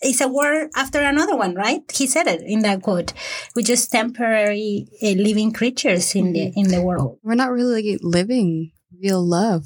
it's 0.00 0.20
a 0.20 0.28
word 0.28 0.68
after 0.74 1.00
another 1.00 1.36
one, 1.36 1.54
right? 1.54 1.82
He 1.92 2.08
said 2.08 2.26
it 2.26 2.42
in 2.42 2.60
that 2.60 2.82
quote. 2.82 3.12
We're 3.54 3.62
just 3.62 3.92
temporary 3.92 4.88
uh, 5.00 5.10
living 5.10 5.52
creatures 5.52 6.14
in 6.14 6.32
the 6.32 6.52
in 6.56 6.68
the 6.68 6.82
world. 6.82 7.18
We're 7.22 7.34
not 7.34 7.52
really 7.52 7.98
living 8.02 8.72
real 9.00 9.24
love 9.24 9.64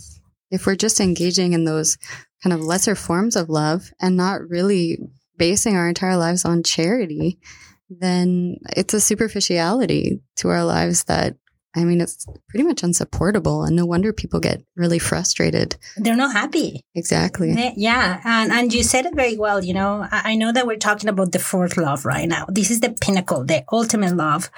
if 0.51 0.67
we're 0.67 0.77
just 0.77 1.01
engaging 1.01 1.55
in 1.55 1.65
those 1.65 1.97
kind 2.43 2.53
of 2.53 2.61
lesser 2.61 2.95
forms 2.95 3.35
of 3.35 3.49
love 3.49 3.91
and 4.01 4.17
not 4.17 4.47
really 4.49 4.99
basing 5.39 5.77
our 5.77 5.89
entire 5.89 6.17
lives 6.17 6.45
on 6.45 6.63
charity. 6.63 7.39
Then 7.89 8.57
it's 8.77 8.95
a 8.95 9.01
superficiality 9.01 10.21
to 10.37 10.49
our 10.49 10.65
lives 10.65 11.05
that 11.05 11.37
I 11.77 11.85
mean, 11.85 12.01
it's 12.01 12.27
pretty 12.49 12.65
much 12.65 12.83
unsupportable, 12.83 13.63
and 13.63 13.77
no 13.77 13.85
wonder 13.85 14.11
people 14.11 14.41
get 14.41 14.63
really 14.77 14.99
frustrated. 14.99 15.77
They're 15.99 16.17
not 16.17 16.33
happy. 16.33 16.81
Exactly. 16.95 17.55
Yeah, 17.77 18.21
and 18.25 18.51
and 18.51 18.73
you 18.73 18.83
said 18.83 19.05
it 19.05 19.15
very 19.15 19.37
well. 19.37 19.63
You 19.63 19.75
know, 19.75 20.09
I 20.11 20.33
I 20.33 20.35
know 20.37 20.53
that 20.53 20.67
we're 20.67 20.79
talking 20.79 21.11
about 21.11 21.33
the 21.33 21.39
fourth 21.39 21.77
love 21.77 22.07
right 22.07 22.27
now. 22.27 22.47
This 22.49 22.71
is 22.71 22.81
the 22.81 22.97
pinnacle, 22.99 23.45
the 23.45 23.63
ultimate 23.71 24.17
love, 24.17 24.51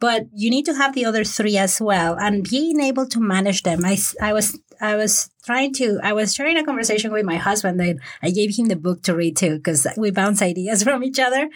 but 0.00 0.26
you 0.34 0.50
need 0.50 0.64
to 0.66 0.74
have 0.74 0.94
the 0.94 1.04
other 1.04 1.22
three 1.22 1.56
as 1.56 1.80
well, 1.80 2.16
and 2.18 2.42
being 2.42 2.80
able 2.80 3.06
to 3.06 3.20
manage 3.20 3.62
them. 3.62 3.84
I, 3.84 3.96
I 4.20 4.32
was 4.32 4.58
I 4.80 4.96
was 4.96 5.30
trying 5.44 5.72
to 5.74 5.98
I 6.02 6.12
was 6.12 6.34
sharing 6.34 6.56
a 6.56 6.64
conversation 6.64 7.12
with 7.12 7.24
my 7.24 7.36
husband 7.36 7.80
and 7.80 8.00
I 8.22 8.30
gave 8.30 8.56
him 8.56 8.66
the 8.66 8.76
book 8.76 9.02
to 9.02 9.14
read 9.14 9.36
too 9.36 9.56
because 9.56 9.86
we 9.96 10.10
bounce 10.10 10.42
ideas 10.42 10.82
from 10.84 11.04
each 11.04 11.18
other. 11.18 11.48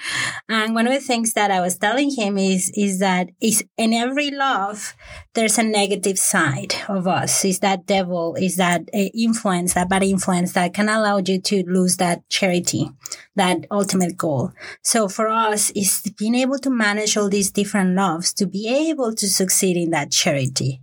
And 0.48 0.74
one 0.74 0.86
of 0.86 0.92
the 0.92 1.00
things 1.00 1.32
that 1.32 1.50
I 1.50 1.60
was 1.60 1.78
telling 1.78 2.10
him 2.10 2.38
is 2.38 2.70
is 2.74 2.98
that 3.00 3.30
is 3.40 3.64
in 3.76 3.92
every 3.92 4.30
love 4.30 4.94
there's 5.38 5.56
a 5.56 5.62
negative 5.62 6.18
side 6.18 6.74
of 6.88 7.06
us. 7.06 7.44
Is 7.44 7.60
that 7.60 7.86
devil? 7.86 8.34
Is 8.34 8.56
that 8.56 8.82
uh, 8.92 9.08
influence? 9.14 9.74
That 9.74 9.88
bad 9.88 10.02
influence 10.02 10.52
that 10.54 10.74
can 10.74 10.88
allow 10.88 11.18
you 11.18 11.40
to 11.40 11.62
lose 11.62 11.96
that 11.98 12.28
charity, 12.28 12.90
that 13.36 13.58
ultimate 13.70 14.16
goal. 14.16 14.52
So 14.82 15.08
for 15.08 15.28
us, 15.28 15.70
is 15.76 16.02
being 16.18 16.34
able 16.34 16.58
to 16.58 16.70
manage 16.70 17.16
all 17.16 17.28
these 17.28 17.52
different 17.52 17.94
loves 17.94 18.32
to 18.34 18.46
be 18.48 18.66
able 18.90 19.14
to 19.14 19.28
succeed 19.28 19.76
in 19.76 19.90
that 19.90 20.10
charity. 20.10 20.80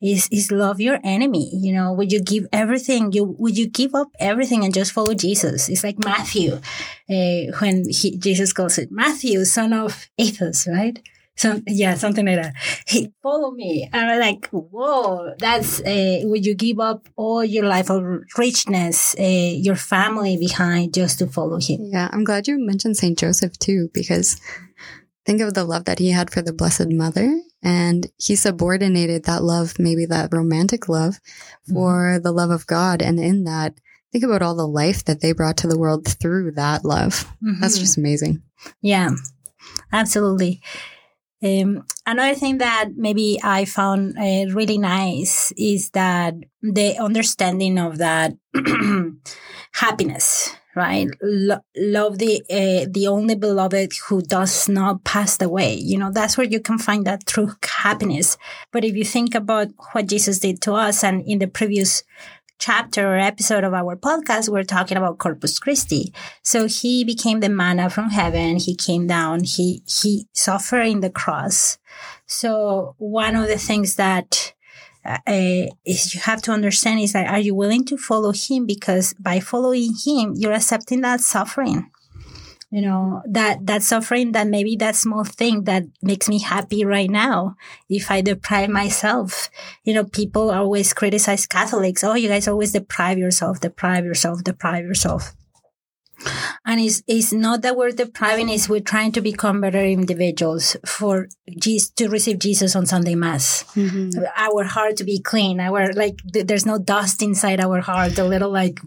Is 0.00 0.28
is 0.30 0.52
love 0.52 0.80
your 0.80 1.00
enemy? 1.02 1.50
You 1.52 1.72
know, 1.72 1.92
would 1.92 2.12
you 2.12 2.22
give 2.22 2.45
everything? 2.52 3.12
You 3.12 3.24
would 3.38 3.56
you 3.56 3.68
give 3.68 3.94
up 3.94 4.08
everything 4.18 4.64
and 4.64 4.74
just 4.74 4.92
follow 4.92 5.14
Jesus? 5.14 5.68
It's 5.68 5.84
like 5.84 5.98
Matthew, 5.98 6.54
uh, 7.10 7.52
when 7.60 7.88
he, 7.88 8.16
Jesus 8.18 8.52
calls 8.52 8.78
it 8.78 8.90
Matthew, 8.90 9.44
son 9.44 9.72
of 9.72 10.08
Athos, 10.18 10.66
right? 10.66 10.98
So 11.36 11.60
yeah, 11.66 11.94
something 11.94 12.24
like 12.24 12.36
that. 12.36 12.54
He 12.86 13.12
follow 13.22 13.50
me, 13.50 13.88
and 13.92 14.10
I'm 14.10 14.20
like, 14.20 14.48
whoa, 14.48 15.34
that's. 15.38 15.80
Uh, 15.80 16.20
would 16.24 16.46
you 16.46 16.54
give 16.54 16.80
up 16.80 17.08
all 17.14 17.44
your 17.44 17.66
life 17.66 17.90
of 17.90 18.02
richness, 18.38 19.14
uh, 19.18 19.22
your 19.22 19.76
family 19.76 20.38
behind 20.38 20.94
just 20.94 21.18
to 21.18 21.26
follow 21.26 21.58
him? 21.60 21.80
Yeah, 21.92 22.08
I'm 22.10 22.24
glad 22.24 22.48
you 22.48 22.58
mentioned 22.58 22.96
St. 22.96 23.18
Joseph 23.18 23.58
too, 23.58 23.90
because 23.92 24.40
think 25.26 25.42
of 25.42 25.52
the 25.52 25.64
love 25.64 25.84
that 25.84 25.98
he 25.98 26.10
had 26.10 26.30
for 26.30 26.40
the 26.40 26.54
Blessed 26.54 26.88
Mother. 26.88 27.38
And 27.66 28.06
he 28.16 28.36
subordinated 28.36 29.24
that 29.24 29.42
love, 29.42 29.74
maybe 29.80 30.06
that 30.06 30.32
romantic 30.32 30.88
love, 30.88 31.18
for 31.68 32.20
the 32.22 32.30
love 32.30 32.50
of 32.50 32.64
God. 32.66 33.02
And 33.02 33.18
in 33.18 33.42
that, 33.42 33.74
think 34.12 34.22
about 34.22 34.40
all 34.40 34.54
the 34.54 34.68
life 34.68 35.04
that 35.06 35.20
they 35.20 35.32
brought 35.32 35.56
to 35.58 35.66
the 35.66 35.76
world 35.78 36.06
through 36.06 36.52
that 36.52 36.84
love. 36.84 37.26
That's 37.42 37.76
Mhm. 37.76 37.80
just 37.80 37.98
amazing. 37.98 38.42
Yeah, 38.80 39.10
absolutely. 39.92 40.60
Um, 41.42 41.84
another 42.06 42.34
thing 42.38 42.58
that 42.58 42.90
maybe 42.96 43.38
I 43.42 43.64
found 43.66 44.16
uh, 44.16 44.46
really 44.54 44.78
nice 44.78 45.52
is 45.56 45.90
that 45.90 46.34
the 46.62 46.96
understanding 46.98 47.78
of 47.78 47.98
that 47.98 48.36
happiness, 49.72 50.50
right? 50.76 51.08
Lo- 51.22 51.64
love 51.76 52.18
the 52.18 52.42
uh, 52.50 52.86
the 52.88 53.06
only 53.08 53.34
beloved 53.34 53.92
who 54.06 54.22
does 54.22 54.68
not 54.68 55.02
pass 55.02 55.40
away. 55.40 55.74
You 55.74 55.98
know, 55.98 56.12
that's 56.12 56.36
where 56.36 56.46
you 56.46 56.60
can 56.60 56.78
find 56.78 57.04
that 57.06 57.26
true 57.26 57.52
happiness. 57.64 58.36
But 58.70 58.84
if 58.84 58.94
you 58.94 59.04
think 59.04 59.34
about 59.34 59.68
what 59.92 60.06
Jesus 60.06 60.38
did 60.38 60.60
to 60.62 60.74
us, 60.74 61.02
and 61.02 61.22
in 61.26 61.38
the 61.38 61.48
previous 61.48 62.04
chapter 62.58 63.06
or 63.06 63.18
episode 63.18 63.64
of 63.64 63.74
our 63.74 63.96
podcast, 63.96 64.48
we're 64.48 64.64
talking 64.64 64.96
about 64.96 65.18
Corpus 65.18 65.58
Christi. 65.58 66.12
So 66.42 66.66
he 66.66 67.04
became 67.04 67.40
the 67.40 67.48
manna 67.48 67.90
from 67.90 68.10
heaven. 68.10 68.56
He 68.56 68.74
came 68.74 69.06
down. 69.06 69.44
He 69.44 69.82
he 69.86 70.26
suffered 70.32 70.86
in 70.86 71.00
the 71.00 71.10
cross. 71.10 71.78
So 72.26 72.94
one 72.98 73.34
of 73.34 73.48
the 73.48 73.58
things 73.58 73.96
that 73.96 74.52
uh, 75.06 75.66
is 75.84 76.14
you 76.14 76.20
have 76.20 76.42
to 76.42 76.52
understand 76.52 77.00
is 77.00 77.12
that 77.12 77.28
are 77.28 77.38
you 77.38 77.54
willing 77.54 77.84
to 77.86 77.96
follow 77.96 78.32
him? 78.32 78.66
Because 78.66 79.14
by 79.14 79.40
following 79.40 79.94
him, 80.04 80.34
you're 80.36 80.52
accepting 80.52 81.00
that 81.02 81.20
suffering. 81.20 81.90
You 82.70 82.82
know 82.82 83.22
that 83.26 83.64
that 83.66 83.82
suffering, 83.82 84.32
that 84.32 84.48
maybe 84.48 84.74
that 84.76 84.96
small 84.96 85.22
thing 85.22 85.64
that 85.64 85.84
makes 86.02 86.28
me 86.28 86.40
happy 86.40 86.84
right 86.84 87.08
now. 87.08 87.56
If 87.88 88.10
I 88.10 88.20
deprive 88.20 88.68
myself, 88.68 89.48
you 89.84 89.94
know, 89.94 90.04
people 90.04 90.50
always 90.50 90.92
criticize 90.92 91.46
Catholics. 91.46 92.02
Oh, 92.02 92.14
you 92.14 92.28
guys 92.28 92.48
always 92.48 92.72
deprive 92.72 93.18
yourself, 93.18 93.60
deprive 93.60 94.04
yourself, 94.04 94.42
deprive 94.42 94.84
yourself. 94.84 95.32
And 96.64 96.80
it's, 96.80 97.02
it's 97.06 97.32
not 97.32 97.62
that 97.62 97.76
we're 97.76 97.90
depriving, 97.90 98.48
it's 98.48 98.68
we're 98.68 98.80
trying 98.80 99.12
to 99.12 99.20
become 99.20 99.60
better 99.60 99.84
individuals 99.84 100.76
for 100.84 101.28
Jesus, 101.60 101.90
to 101.90 102.08
receive 102.08 102.38
Jesus 102.38 102.74
on 102.74 102.86
Sunday 102.86 103.14
Mass. 103.14 103.64
Mm-hmm. 103.74 104.22
Our 104.36 104.64
heart 104.64 104.96
to 104.96 105.04
be 105.04 105.20
clean. 105.20 105.60
Our, 105.60 105.92
like, 105.92 106.18
th- 106.32 106.46
there's 106.46 106.66
no 106.66 106.78
dust 106.78 107.22
inside 107.22 107.60
our 107.60 107.80
heart, 107.80 108.16
the 108.16 108.24
little, 108.24 108.50
like, 108.50 108.80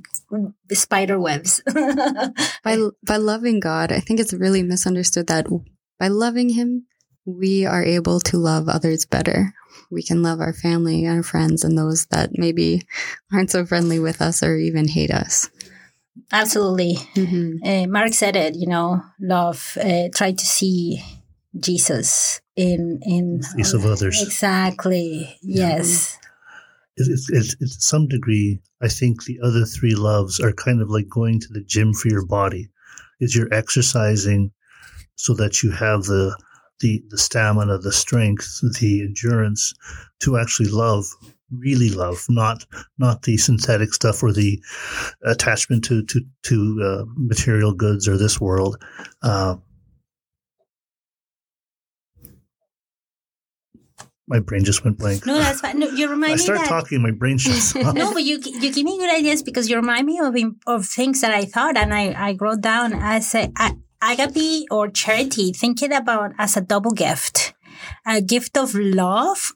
spider 0.71 1.19
webs. 1.19 1.61
By, 2.63 2.77
by 3.03 3.17
loving 3.17 3.59
God, 3.59 3.91
I 3.91 3.99
think 3.99 4.19
it's 4.19 4.33
really 4.33 4.63
misunderstood 4.63 5.27
that 5.27 5.47
by 5.99 6.07
loving 6.07 6.49
Him, 6.49 6.85
we 7.25 7.65
are 7.65 7.83
able 7.83 8.19
to 8.21 8.37
love 8.37 8.67
others 8.67 9.05
better. 9.05 9.53
We 9.91 10.03
can 10.03 10.21
love 10.21 10.39
our 10.39 10.53
family, 10.53 11.07
our 11.07 11.23
friends, 11.23 11.63
and 11.63 11.77
those 11.77 12.05
that 12.07 12.31
maybe 12.33 12.83
aren't 13.33 13.51
so 13.51 13.65
friendly 13.65 13.99
with 13.99 14.21
us 14.21 14.43
or 14.43 14.55
even 14.57 14.87
hate 14.87 15.11
us. 15.11 15.49
Absolutely. 16.31 16.95
Mm-hmm. 17.15 17.67
Uh, 17.67 17.87
Mark 17.87 18.13
said 18.13 18.35
it, 18.35 18.55
you 18.55 18.67
know, 18.67 19.01
love, 19.19 19.77
uh, 19.81 20.09
try 20.13 20.31
to 20.31 20.45
see 20.45 21.01
Jesus 21.59 22.41
in, 22.55 22.99
in, 23.03 23.41
face 23.55 23.73
of 23.73 23.85
others. 23.85 24.21
Exactly. 24.21 25.37
Yes. 25.41 26.15
It, 26.97 27.07
it's 27.07 27.29
it's 27.29 27.55
it's 27.59 27.77
to 27.77 27.81
some 27.81 28.07
degree, 28.07 28.59
I 28.81 28.89
think 28.89 29.23
the 29.23 29.39
other 29.43 29.65
three 29.65 29.95
loves 29.95 30.39
are 30.39 30.51
kind 30.51 30.81
of 30.81 30.89
like 30.89 31.07
going 31.07 31.39
to 31.39 31.47
the 31.51 31.63
gym 31.63 31.93
for 31.93 32.09
your 32.09 32.25
body. 32.25 32.69
Is 33.19 33.35
you're 33.35 33.53
exercising 33.53 34.51
so 35.15 35.33
that 35.35 35.63
you 35.63 35.71
have 35.71 36.03
the 36.03 36.35
the 36.79 37.03
the 37.09 37.17
stamina, 37.17 37.77
the 37.77 37.91
strength, 37.91 38.59
the 38.79 39.01
endurance 39.01 39.73
to 40.21 40.37
actually 40.37 40.69
love, 40.69 41.05
really 41.51 41.89
love, 41.89 42.25
not 42.29 42.65
not 42.97 43.23
the 43.23 43.37
synthetic 43.37 43.93
stuff 43.93 44.23
or 44.23 44.31
the 44.31 44.61
attachment 45.23 45.83
to 45.85 46.03
to 46.05 46.21
to 46.43 46.81
uh, 46.83 47.05
material 47.15 47.73
goods 47.73 48.07
or 48.07 48.17
this 48.17 48.39
world. 48.39 48.77
Uh, 49.21 49.55
my 54.27 54.39
brain 54.39 54.63
just 54.63 54.83
went 54.83 54.97
blank. 54.99 55.25
No, 55.25 55.37
that's 55.39 55.59
fine. 55.59 55.79
No, 55.79 55.87
you 55.87 56.07
remind 56.09 56.21
me. 56.21 56.33
I 56.33 56.35
me 56.35 56.41
start 56.41 56.59
that. 56.59 56.69
talking, 56.69 57.01
my 57.01 57.11
brain 57.11 57.37
shuts 57.37 57.75
off. 57.83 57.95
no, 57.95 58.13
but 58.13 58.23
you 58.23 58.39
you 58.39 58.71
give 58.71 58.85
me 58.85 58.97
good 58.97 59.13
ideas 59.13 59.43
because 59.43 59.69
you 59.69 59.75
remind 59.75 60.05
me 60.05 60.19
of 60.19 60.35
of 60.67 60.85
things 60.85 61.21
that 61.21 61.33
I 61.33 61.45
thought 61.45 61.75
and 61.75 61.93
I 61.93 62.11
I 62.11 62.37
wrote 62.39 62.61
down. 62.61 62.93
as 62.93 63.27
say 63.27 63.51
I, 63.57 63.75
agape 64.01 64.67
or 64.71 64.87
charity, 64.89 65.51
thinking 65.51 65.91
about 65.91 66.33
as 66.37 66.55
a 66.55 66.61
double 66.61 66.91
gift, 66.91 67.53
a 68.05 68.21
gift 68.21 68.57
of 68.57 68.75
love. 68.75 69.53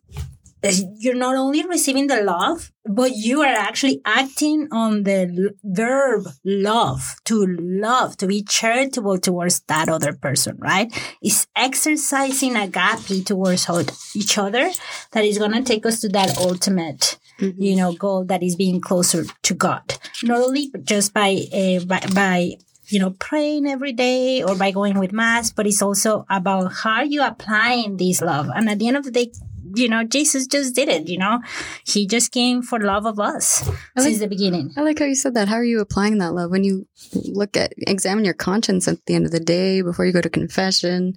You're 0.97 1.15
not 1.15 1.35
only 1.35 1.65
receiving 1.67 2.07
the 2.07 2.21
love, 2.21 2.71
but 2.85 3.11
you 3.15 3.41
are 3.41 3.53
actually 3.53 4.01
acting 4.05 4.69
on 4.71 5.03
the 5.03 5.27
l- 5.27 5.55
verb 5.63 6.27
love, 6.45 7.15
to 7.25 7.45
love, 7.45 8.15
to 8.17 8.27
be 8.27 8.43
charitable 8.43 9.19
towards 9.19 9.59
that 9.67 9.89
other 9.89 10.13
person, 10.13 10.57
right? 10.59 10.91
It's 11.21 11.47
exercising 11.55 12.55
agape 12.55 13.25
towards 13.25 13.67
each 14.15 14.37
other 14.37 14.71
that 15.11 15.25
is 15.25 15.37
going 15.37 15.51
to 15.51 15.63
take 15.63 15.85
us 15.85 15.99
to 16.01 16.09
that 16.09 16.37
ultimate 16.37 17.17
you 17.39 17.75
know 17.75 17.93
goal 17.93 18.23
that 18.25 18.43
is 18.43 18.55
being 18.55 18.79
closer 18.79 19.25
to 19.41 19.53
god. 19.53 19.95
Not 20.23 20.39
only 20.39 20.71
just 20.83 21.13
by 21.13 21.45
uh, 21.51 21.83
by, 21.85 21.99
by 22.13 22.51
you 22.87 22.99
know 22.99 23.11
praying 23.11 23.67
every 23.67 23.93
day 23.93 24.43
or 24.43 24.55
by 24.55 24.71
going 24.71 24.99
with 24.99 25.11
mass 25.11 25.51
but 25.51 25.65
it's 25.65 25.81
also 25.81 26.25
about 26.29 26.71
how 26.73 27.01
you 27.01 27.23
applying 27.23 27.97
this 27.97 28.21
love. 28.21 28.49
And 28.53 28.69
at 28.69 28.79
the 28.79 28.87
end 28.87 28.97
of 28.97 29.03
the 29.03 29.11
day 29.11 29.31
you 29.75 29.87
know, 29.89 30.03
Jesus 30.03 30.47
just 30.47 30.75
did 30.75 30.89
it, 30.89 31.07
you 31.09 31.17
know? 31.17 31.39
He 31.85 32.05
just 32.07 32.31
came 32.31 32.61
for 32.61 32.79
love 32.79 33.05
of 33.05 33.19
us 33.19 33.67
like- 33.95 34.05
since 34.05 34.19
the 34.19 34.27
beginning. 34.27 34.73
I 34.77 34.81
like 34.81 34.99
how 34.99 35.05
you 35.05 35.15
said 35.15 35.33
that. 35.35 35.47
How 35.47 35.55
are 35.55 35.63
you 35.63 35.79
applying 35.79 36.17
that 36.19 36.33
love 36.33 36.51
when 36.51 36.63
you 36.63 36.87
look 37.25 37.57
at 37.57 37.73
examine 37.77 38.25
your 38.25 38.33
conscience 38.33 38.87
at 38.87 39.05
the 39.05 39.15
end 39.15 39.25
of 39.25 39.31
the 39.31 39.39
day 39.39 39.81
before 39.81 40.05
you 40.05 40.11
go 40.13 40.21
to 40.21 40.29
confession? 40.29 41.13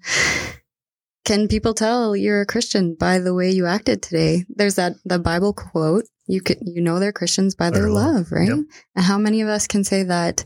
Can 1.24 1.48
people 1.48 1.74
tell 1.74 2.14
you're 2.14 2.40
a 2.42 2.46
Christian 2.46 2.94
by 2.94 3.18
the 3.18 3.34
way 3.34 3.50
you 3.50 3.66
acted 3.66 4.00
today? 4.00 4.44
There's 4.48 4.76
that 4.76 4.94
the 5.04 5.18
Bible 5.18 5.52
quote. 5.52 6.04
You 6.28 6.40
could 6.40 6.58
you 6.62 6.80
know 6.80 6.98
they're 7.00 7.12
Christians 7.12 7.54
by 7.56 7.70
their 7.70 7.82
Their 7.82 7.90
love. 7.90 8.14
love, 8.14 8.32
right? 8.32 8.48
Yep. 8.48 8.58
And 8.94 9.04
how 9.04 9.18
many 9.18 9.40
of 9.42 9.48
us 9.48 9.66
can 9.66 9.82
say 9.82 10.04
that 10.04 10.44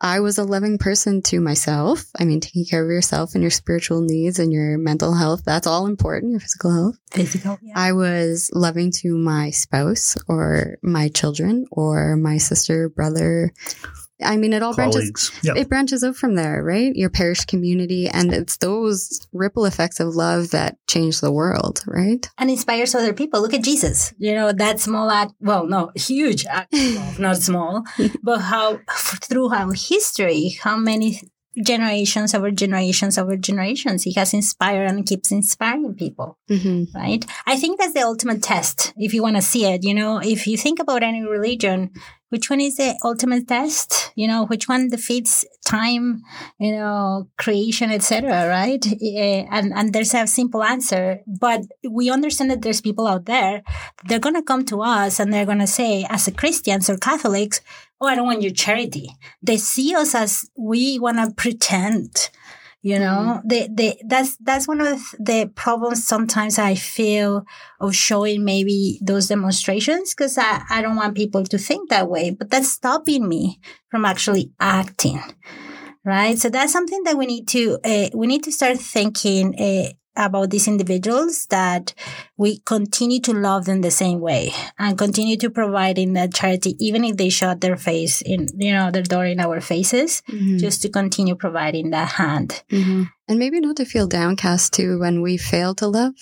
I 0.00 0.20
was 0.20 0.38
a 0.38 0.44
loving 0.44 0.78
person 0.78 1.20
to 1.22 1.40
myself? 1.40 2.04
I 2.18 2.24
mean, 2.24 2.40
taking 2.40 2.64
care 2.64 2.82
of 2.82 2.90
yourself 2.90 3.34
and 3.34 3.42
your 3.42 3.50
spiritual 3.50 4.00
needs 4.00 4.38
and 4.38 4.52
your 4.52 4.78
mental 4.78 5.14
health, 5.14 5.42
that's 5.44 5.66
all 5.66 5.86
important, 5.86 6.32
your 6.32 6.40
physical 6.40 6.72
health. 6.72 6.98
Physical. 7.10 7.58
Yeah. 7.60 7.74
I 7.76 7.92
was 7.92 8.50
loving 8.54 8.92
to 9.02 9.16
my 9.18 9.50
spouse 9.50 10.16
or 10.26 10.78
my 10.82 11.08
children 11.08 11.66
or 11.70 12.16
my 12.16 12.38
sister, 12.38 12.88
brother. 12.88 13.52
I 14.22 14.36
mean, 14.36 14.52
it 14.52 14.62
all 14.62 14.74
branches. 14.74 15.00
Colleagues. 15.00 15.32
Yeah. 15.42 15.54
It 15.56 15.68
branches 15.68 16.04
out 16.04 16.16
from 16.16 16.34
there, 16.34 16.62
right? 16.62 16.94
Your 16.94 17.10
parish 17.10 17.44
community, 17.44 18.08
and 18.08 18.32
it's 18.32 18.56
those 18.58 19.26
ripple 19.32 19.64
effects 19.64 20.00
of 20.00 20.14
love 20.14 20.50
that 20.50 20.76
change 20.88 21.20
the 21.20 21.32
world, 21.32 21.82
right? 21.86 22.28
and 22.38 22.50
inspires 22.50 22.94
other 22.94 23.12
people. 23.12 23.40
Look 23.40 23.54
at 23.54 23.62
Jesus. 23.64 24.12
You 24.18 24.34
know, 24.34 24.52
that 24.52 24.80
small 24.80 25.10
act, 25.10 25.32
well, 25.40 25.66
no, 25.66 25.90
huge 25.94 26.46
act, 26.46 26.72
not 27.18 27.36
small, 27.38 27.84
but 28.22 28.38
how 28.40 28.80
through 29.22 29.52
our 29.54 29.72
history, 29.72 30.58
how 30.62 30.76
many 30.76 31.20
generations 31.64 32.32
over 32.32 32.50
generations 32.50 33.18
over 33.18 33.36
generations 33.36 34.04
he 34.04 34.12
has 34.14 34.32
inspired 34.32 34.88
and 34.88 35.04
keeps 35.04 35.32
inspiring 35.32 35.94
people 35.94 36.38
Mm-hmm. 36.48 36.96
right 36.96 37.24
i 37.46 37.56
think 37.56 37.78
that's 37.78 37.92
the 37.92 38.02
ultimate 38.02 38.40
test 38.42 38.92
if 38.96 39.12
you 39.12 39.20
want 39.22 39.34
to 39.36 39.42
see 39.42 39.66
it 39.66 39.82
you 39.84 39.92
know 39.92 40.18
if 40.18 40.46
you 40.46 40.56
think 40.56 40.78
about 40.78 41.02
any 41.02 41.22
religion 41.22 41.90
which 42.30 42.48
one 42.48 42.60
is 42.60 42.76
the 42.76 42.98
ultimate 43.04 43.46
test? 43.46 44.12
You 44.16 44.26
know 44.26 44.46
which 44.46 44.68
one 44.68 44.88
defeats 44.88 45.44
time 45.64 46.22
you 46.58 46.72
know 46.72 47.28
creation 47.38 47.90
etc 47.90 48.48
right? 48.48 48.84
Eh, 49.02 49.44
and 49.50 49.72
and 49.72 49.92
there's 49.92 50.14
a 50.14 50.26
simple 50.26 50.62
answer 50.62 51.20
but 51.26 51.60
we 51.88 52.10
understand 52.10 52.50
that 52.50 52.62
there's 52.62 52.80
people 52.80 53.06
out 53.06 53.26
there 53.26 53.62
they're 54.06 54.18
going 54.18 54.34
to 54.34 54.42
come 54.42 54.64
to 54.66 54.82
us 54.82 55.20
and 55.20 55.32
they're 55.32 55.46
going 55.46 55.58
to 55.58 55.66
say 55.66 56.06
as 56.08 56.26
a 56.26 56.32
christians 56.32 56.90
or 56.90 56.96
catholics 56.96 57.60
oh 58.00 58.06
i 58.06 58.14
don't 58.14 58.26
want 58.26 58.42
your 58.42 58.52
charity. 58.52 59.10
They 59.42 59.56
see 59.56 59.94
us 59.94 60.14
as 60.14 60.48
we 60.56 60.98
want 60.98 61.18
to 61.18 61.34
pretend 61.34 62.30
you 62.82 62.98
know 62.98 63.42
they, 63.44 63.68
they 63.70 64.00
that's 64.06 64.36
that's 64.38 64.66
one 64.66 64.80
of 64.80 64.98
the 65.18 65.50
problems 65.54 66.06
sometimes 66.06 66.58
i 66.58 66.74
feel 66.74 67.44
of 67.78 67.94
showing 67.94 68.44
maybe 68.44 68.98
those 69.02 69.28
demonstrations 69.28 70.14
because 70.14 70.38
I, 70.38 70.62
I 70.70 70.80
don't 70.80 70.96
want 70.96 71.16
people 71.16 71.44
to 71.44 71.58
think 71.58 71.90
that 71.90 72.08
way 72.08 72.30
but 72.30 72.50
that's 72.50 72.70
stopping 72.70 73.28
me 73.28 73.60
from 73.90 74.04
actually 74.04 74.52
acting 74.60 75.20
right? 76.04 76.38
So 76.38 76.48
that's 76.48 76.72
something 76.72 77.02
that 77.04 77.16
we 77.16 77.26
need 77.26 77.48
to 77.48 77.78
uh, 77.84 78.08
we 78.14 78.26
need 78.26 78.44
to 78.44 78.52
start 78.52 78.78
thinking 78.78 79.54
uh, 79.60 79.92
about 80.16 80.50
these 80.50 80.66
individuals 80.68 81.46
that 81.46 81.94
we 82.36 82.58
continue 82.58 83.20
to 83.20 83.32
love 83.32 83.64
them 83.64 83.80
the 83.80 83.90
same 83.90 84.20
way 84.20 84.52
and 84.78 84.98
continue 84.98 85.36
to 85.36 85.48
provide 85.50 85.98
in 85.98 86.12
that 86.14 86.34
charity 86.34 86.74
even 86.84 87.04
if 87.04 87.16
they 87.16 87.28
shut 87.28 87.60
their 87.60 87.76
face 87.76 88.20
in 88.22 88.48
you 88.58 88.72
know 88.72 88.90
their 88.90 89.02
door 89.02 89.24
in 89.24 89.40
our 89.40 89.60
faces 89.60 90.22
Mm-hmm. 90.28 90.58
just 90.58 90.82
to 90.82 90.88
continue 90.88 91.34
providing 91.34 91.90
that 91.90 92.08
hand 92.08 92.62
hmm 92.70 93.04
And 93.28 93.38
maybe 93.38 93.60
not 93.60 93.76
to 93.76 93.84
feel 93.84 94.06
downcast 94.08 94.72
too 94.72 94.98
when 94.98 95.22
we 95.22 95.36
fail 95.36 95.74
to 95.76 95.86
love. 95.86 96.14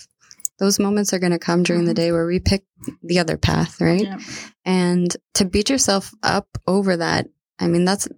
Those 0.59 0.78
moments 0.78 1.12
are 1.12 1.18
going 1.18 1.33
to 1.33 1.38
come 1.38 1.62
during 1.62 1.85
the 1.87 1.95
day 1.95 2.11
where 2.12 2.26
we 2.26 2.40
pick 2.40 2.64
the 3.02 3.18
other 3.21 3.37
path, 3.38 3.80
right? 3.80 4.02
Yeah. 4.02 4.18
And 4.64 5.16
to 5.35 5.45
beat 5.45 5.71
yourself 5.71 6.12
up 6.23 6.49
over 6.66 6.97
that, 6.97 7.28
I 7.59 7.68
mean, 7.68 7.85
that's 7.85 8.09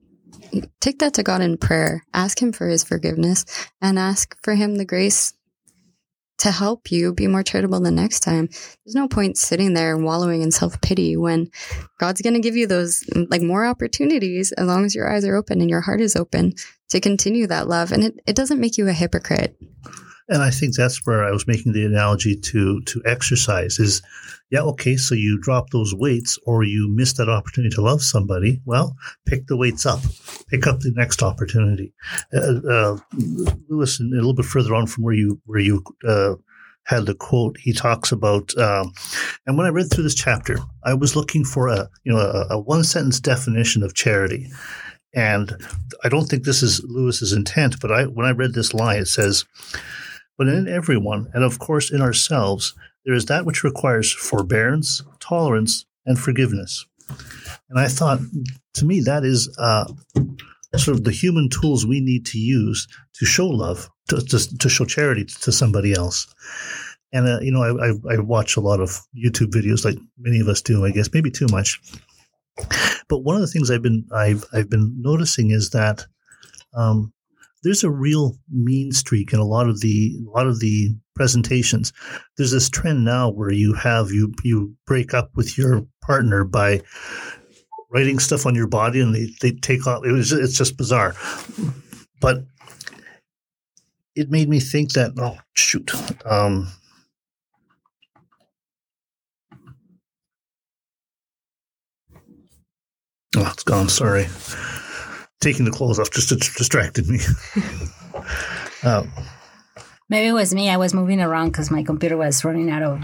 take 0.81 0.99
that 1.01 1.15
to 1.15 1.23
God 1.23 1.43
in 1.43 1.59
prayer. 1.59 2.05
Ask 2.15 2.41
Him 2.43 2.53
for 2.53 2.67
His 2.67 2.83
forgiveness 2.83 3.45
and 3.81 3.99
ask 3.99 4.37
for 4.43 4.55
Him 4.55 4.77
the 4.77 4.85
grace 4.87 5.35
to 6.41 6.51
help 6.51 6.91
you 6.91 7.13
be 7.13 7.27
more 7.27 7.43
charitable 7.43 7.81
the 7.81 7.91
next 7.91 8.21
time. 8.21 8.47
There's 8.47 8.95
no 8.95 9.09
point 9.09 9.37
sitting 9.37 9.75
there 9.75 9.95
and 9.95 10.05
wallowing 10.05 10.43
in 10.43 10.51
self 10.51 10.81
pity 10.81 11.17
when 11.17 11.51
God's 11.99 12.23
going 12.23 12.35
to 12.35 12.41
give 12.41 12.57
you 12.57 12.67
those 12.67 13.05
like 13.29 13.43
more 13.43 13.67
opportunities 13.67 14.51
as 14.53 14.67
long 14.67 14.85
as 14.85 14.95
your 14.95 15.11
eyes 15.13 15.25
are 15.25 15.37
open 15.37 15.61
and 15.61 15.71
your 15.71 15.83
heart 15.83 16.01
is 16.01 16.17
open 16.17 16.55
to 16.89 17.01
continue 17.01 17.47
that 17.47 17.69
love. 17.69 17.93
And 17.93 18.05
it, 18.05 18.21
it 18.27 18.37
doesn't 18.37 18.61
make 18.61 18.79
you 18.79 18.89
a 18.89 18.93
hypocrite. 18.93 19.57
And 20.31 20.43
I 20.43 20.51
think 20.51 20.75
that's 20.75 21.05
where 21.05 21.25
I 21.25 21.33
was 21.33 21.47
making 21.47 21.73
the 21.73 21.85
analogy 21.85 22.37
to 22.37 22.81
to 22.83 23.03
exercise 23.05 23.79
is, 23.79 24.01
yeah, 24.51 24.61
okay, 24.61 24.97
so 24.97 25.15
you 25.15 25.39
drop 25.41 25.71
those 25.71 25.95
weights 25.95 26.39
or 26.47 26.63
you 26.63 26.89
miss 26.89 27.13
that 27.15 27.29
opportunity 27.29 27.75
to 27.75 27.83
love 27.83 28.03
somebody. 28.03 28.63
Well, 28.65 28.97
pick 29.27 29.49
the 29.49 29.57
weights 29.57 29.85
up, 29.85 30.01
pick 30.49 30.67
up 30.67 30.81
the 30.81 30.93
next 30.95 31.23
opportunity. 31.23 31.93
Uh, 32.33 32.61
uh, 32.69 32.97
Lewis, 33.69 34.01
a 34.01 34.05
little 34.05 34.35
bit 34.35 34.47
further 34.47 34.75
on 34.75 34.87
from 34.87 35.05
where 35.05 35.15
you 35.15 35.41
where 35.45 35.61
you 35.61 35.85
uh, 36.07 36.37
had 36.85 37.07
the 37.07 37.15
quote, 37.15 37.57
he 37.59 37.73
talks 37.73 38.11
about, 38.11 38.57
um, 38.59 38.93
and 39.47 39.57
when 39.57 39.67
I 39.67 39.71
read 39.71 39.91
through 39.91 40.05
this 40.05 40.15
chapter, 40.15 40.59
I 40.85 40.95
was 40.95 41.15
looking 41.17 41.45
for 41.45 41.69
a 41.69 41.89
you 42.05 42.13
know 42.13 42.19
a, 42.19 42.55
a 42.55 42.59
one 42.59 42.85
sentence 42.85 43.21
definition 43.21 43.83
of 43.83 43.95
charity. 43.95 44.49
And 45.13 45.53
I 46.05 46.09
don't 46.09 46.27
think 46.27 46.45
this 46.45 46.63
is 46.63 46.85
Lewis's 46.85 47.33
intent, 47.33 47.81
but 47.81 47.91
I 47.91 48.05
when 48.05 48.27
I 48.27 48.31
read 48.31 48.55
this 48.55 48.73
line, 48.75 49.01
it 49.01 49.09
says, 49.09 49.45
but 50.41 50.49
in 50.49 50.67
everyone, 50.69 51.31
and 51.35 51.45
of 51.45 51.59
course 51.59 51.91
in 51.91 52.01
ourselves, 52.01 52.75
there 53.05 53.13
is 53.13 53.27
that 53.27 53.45
which 53.45 53.63
requires 53.63 54.11
forbearance, 54.11 55.03
tolerance, 55.21 55.85
and 56.07 56.19
forgiveness. 56.19 56.87
And 57.69 57.79
I 57.79 57.89
thought, 57.89 58.21
to 58.77 58.87
me, 58.87 59.03
that 59.03 59.23
is 59.23 59.55
uh, 59.59 59.85
sort 60.79 60.97
of 60.97 61.05
the 61.05 61.11
human 61.11 61.51
tools 61.51 61.85
we 61.85 62.01
need 62.01 62.25
to 62.25 62.39
use 62.39 62.89
to 63.17 63.27
show 63.27 63.49
love, 63.49 63.91
to, 64.09 64.17
to, 64.23 64.59
to 64.59 64.69
show 64.71 64.87
charity 64.87 65.27
to 65.27 65.53
somebody 65.53 65.93
else. 65.93 66.27
And, 67.13 67.29
uh, 67.29 67.41
you 67.43 67.53
know, 67.53 67.63
I, 67.63 67.89
I, 67.89 68.15
I 68.15 68.21
watch 68.21 68.57
a 68.57 68.61
lot 68.61 68.81
of 68.81 68.99
YouTube 69.15 69.51
videos 69.51 69.85
like 69.85 69.99
many 70.19 70.41
of 70.41 70.49
us 70.49 70.63
do, 70.63 70.87
I 70.87 70.91
guess, 70.91 71.13
maybe 71.13 71.31
too 71.31 71.49
much. 71.51 71.83
But 73.11 73.19
one 73.19 73.35
of 73.35 73.43
the 73.43 73.47
things 73.47 73.71
I've 73.71 73.83
been 73.83 74.07
I've 74.11 74.47
I've 74.55 74.71
been 74.71 74.97
noticing 75.03 75.51
is 75.51 75.69
that 75.71 76.07
um, 76.73 77.13
there's 77.63 77.85
a 77.85 77.91
real 77.91 78.37
mean 78.51 78.93
streak 78.93 79.33
in 79.33 79.39
a 79.39 79.45
lot 79.45 79.69
of 79.69 79.81
the 79.81 80.17
a 80.27 80.31
lot 80.31 80.47
of 80.47 80.61
the 80.61 80.97
presentations. 81.15 81.93
There's 82.37 82.53
this 82.53 82.71
trend 82.71 83.05
now 83.05 83.31
where 83.31 83.53
you 83.53 83.75
have 83.75 84.11
you 84.11 84.33
you 84.43 84.75
break 84.87 85.15
up 85.15 85.31
with 85.35 85.59
your 85.59 85.87
partner 86.03 86.45
by 86.45 86.83
writing 87.91 88.19
stuff 88.19 88.47
on 88.47 88.55
your 88.55 88.69
body 88.69 89.01
and 89.01 89.15
they, 89.15 89.29
they 89.41 89.53
take 89.53 89.87
off 89.87 90.05
it 90.05 90.13
was 90.13 90.33
it's 90.33 90.57
just 90.57 90.77
bizarre. 90.77 91.15
But 92.21 92.45
it 94.15 94.31
made 94.31 94.49
me 94.49 94.61
think 94.61 94.93
that 94.93 95.13
oh 95.19 95.39
shoot. 95.55 95.93
Um, 96.25 96.69
Oh, 103.37 103.49
it's 103.53 103.63
gone. 103.63 103.89
Sorry. 103.89 104.27
Taking 105.41 105.65
the 105.65 105.71
clothes 105.71 105.99
off 105.99 106.11
just 106.11 106.29
distracted 106.29 107.09
me. 107.09 107.19
um, 108.83 109.11
Maybe 110.11 110.27
it 110.27 110.33
was 110.33 110.53
me. 110.53 110.69
I 110.69 110.77
was 110.77 110.93
moving 110.93 111.21
around 111.21 111.51
because 111.53 111.71
my 111.71 111.85
computer 111.85 112.17
was 112.17 112.45
running 112.45 112.69
out 112.69 112.83
of. 112.83 113.01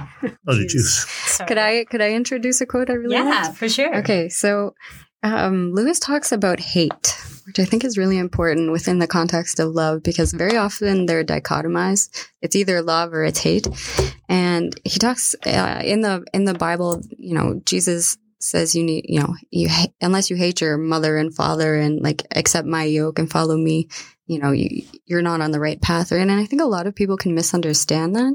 oh, 0.49 0.55
the 0.57 0.67
juice. 0.67 1.09
Sorry. 1.09 1.47
Could 1.47 1.59
I 1.59 1.85
could 1.85 2.03
I 2.03 2.11
introduce 2.11 2.61
a 2.61 2.67
quote 2.67 2.91
I 2.91 2.95
really 2.95 3.17
liked? 3.17 3.29
Yeah, 3.29 3.53
for 3.53 3.69
sure. 3.69 3.97
Okay, 3.99 4.29
so 4.29 4.75
um, 5.23 5.73
Lewis 5.73 6.01
talks 6.01 6.33
about 6.33 6.59
hate, 6.59 7.17
which 7.47 7.61
I 7.61 7.65
think 7.65 7.85
is 7.85 7.97
really 7.97 8.19
important 8.19 8.73
within 8.73 8.99
the 8.99 9.07
context 9.07 9.61
of 9.61 9.69
love 9.73 10.03
because 10.03 10.33
very 10.33 10.57
often 10.57 11.07
they're 11.07 11.25
dichotomized. 11.25 12.29
It's 12.43 12.57
either 12.57 12.83
love 12.83 13.15
or 13.15 13.25
it's 13.25 13.39
hate, 13.39 13.69
and 14.29 14.79
he 14.83 14.99
talks 14.99 15.37
uh, 15.47 15.83
in 15.85 16.01
the 16.01 16.25
in 16.35 16.45
the 16.45 16.55
Bible. 16.55 17.03
You 17.17 17.35
know, 17.35 17.63
Jesus 17.65 18.19
says 18.39 18.75
you 18.75 18.83
need 18.83 19.07
you 19.09 19.21
know 19.21 19.35
you 19.51 19.69
ha- 19.69 19.93
unless 20.01 20.31
you 20.31 20.37
hate 20.37 20.61
your 20.61 20.77
mother 20.77 21.17
and 21.17 21.35
father 21.35 21.75
and 21.77 22.01
like 22.03 22.27
accept 22.35 22.67
my 22.67 22.85
yoke 22.85 23.19
and 23.19 23.31
follow 23.31 23.57
me. 23.57 23.89
You 24.29 24.41
know, 24.41 24.51
you, 24.51 24.85
you're 25.05 25.23
not 25.23 25.41
on 25.41 25.53
the 25.53 25.61
right 25.61 25.81
path, 25.81 26.11
right? 26.11 26.21
And 26.21 26.33
I 26.33 26.47
think 26.47 26.61
a 26.61 26.67
lot 26.67 26.89
of 26.89 26.97
people 26.97 27.17
can 27.17 27.33
misunderstand 27.33 28.17
that. 28.17 28.35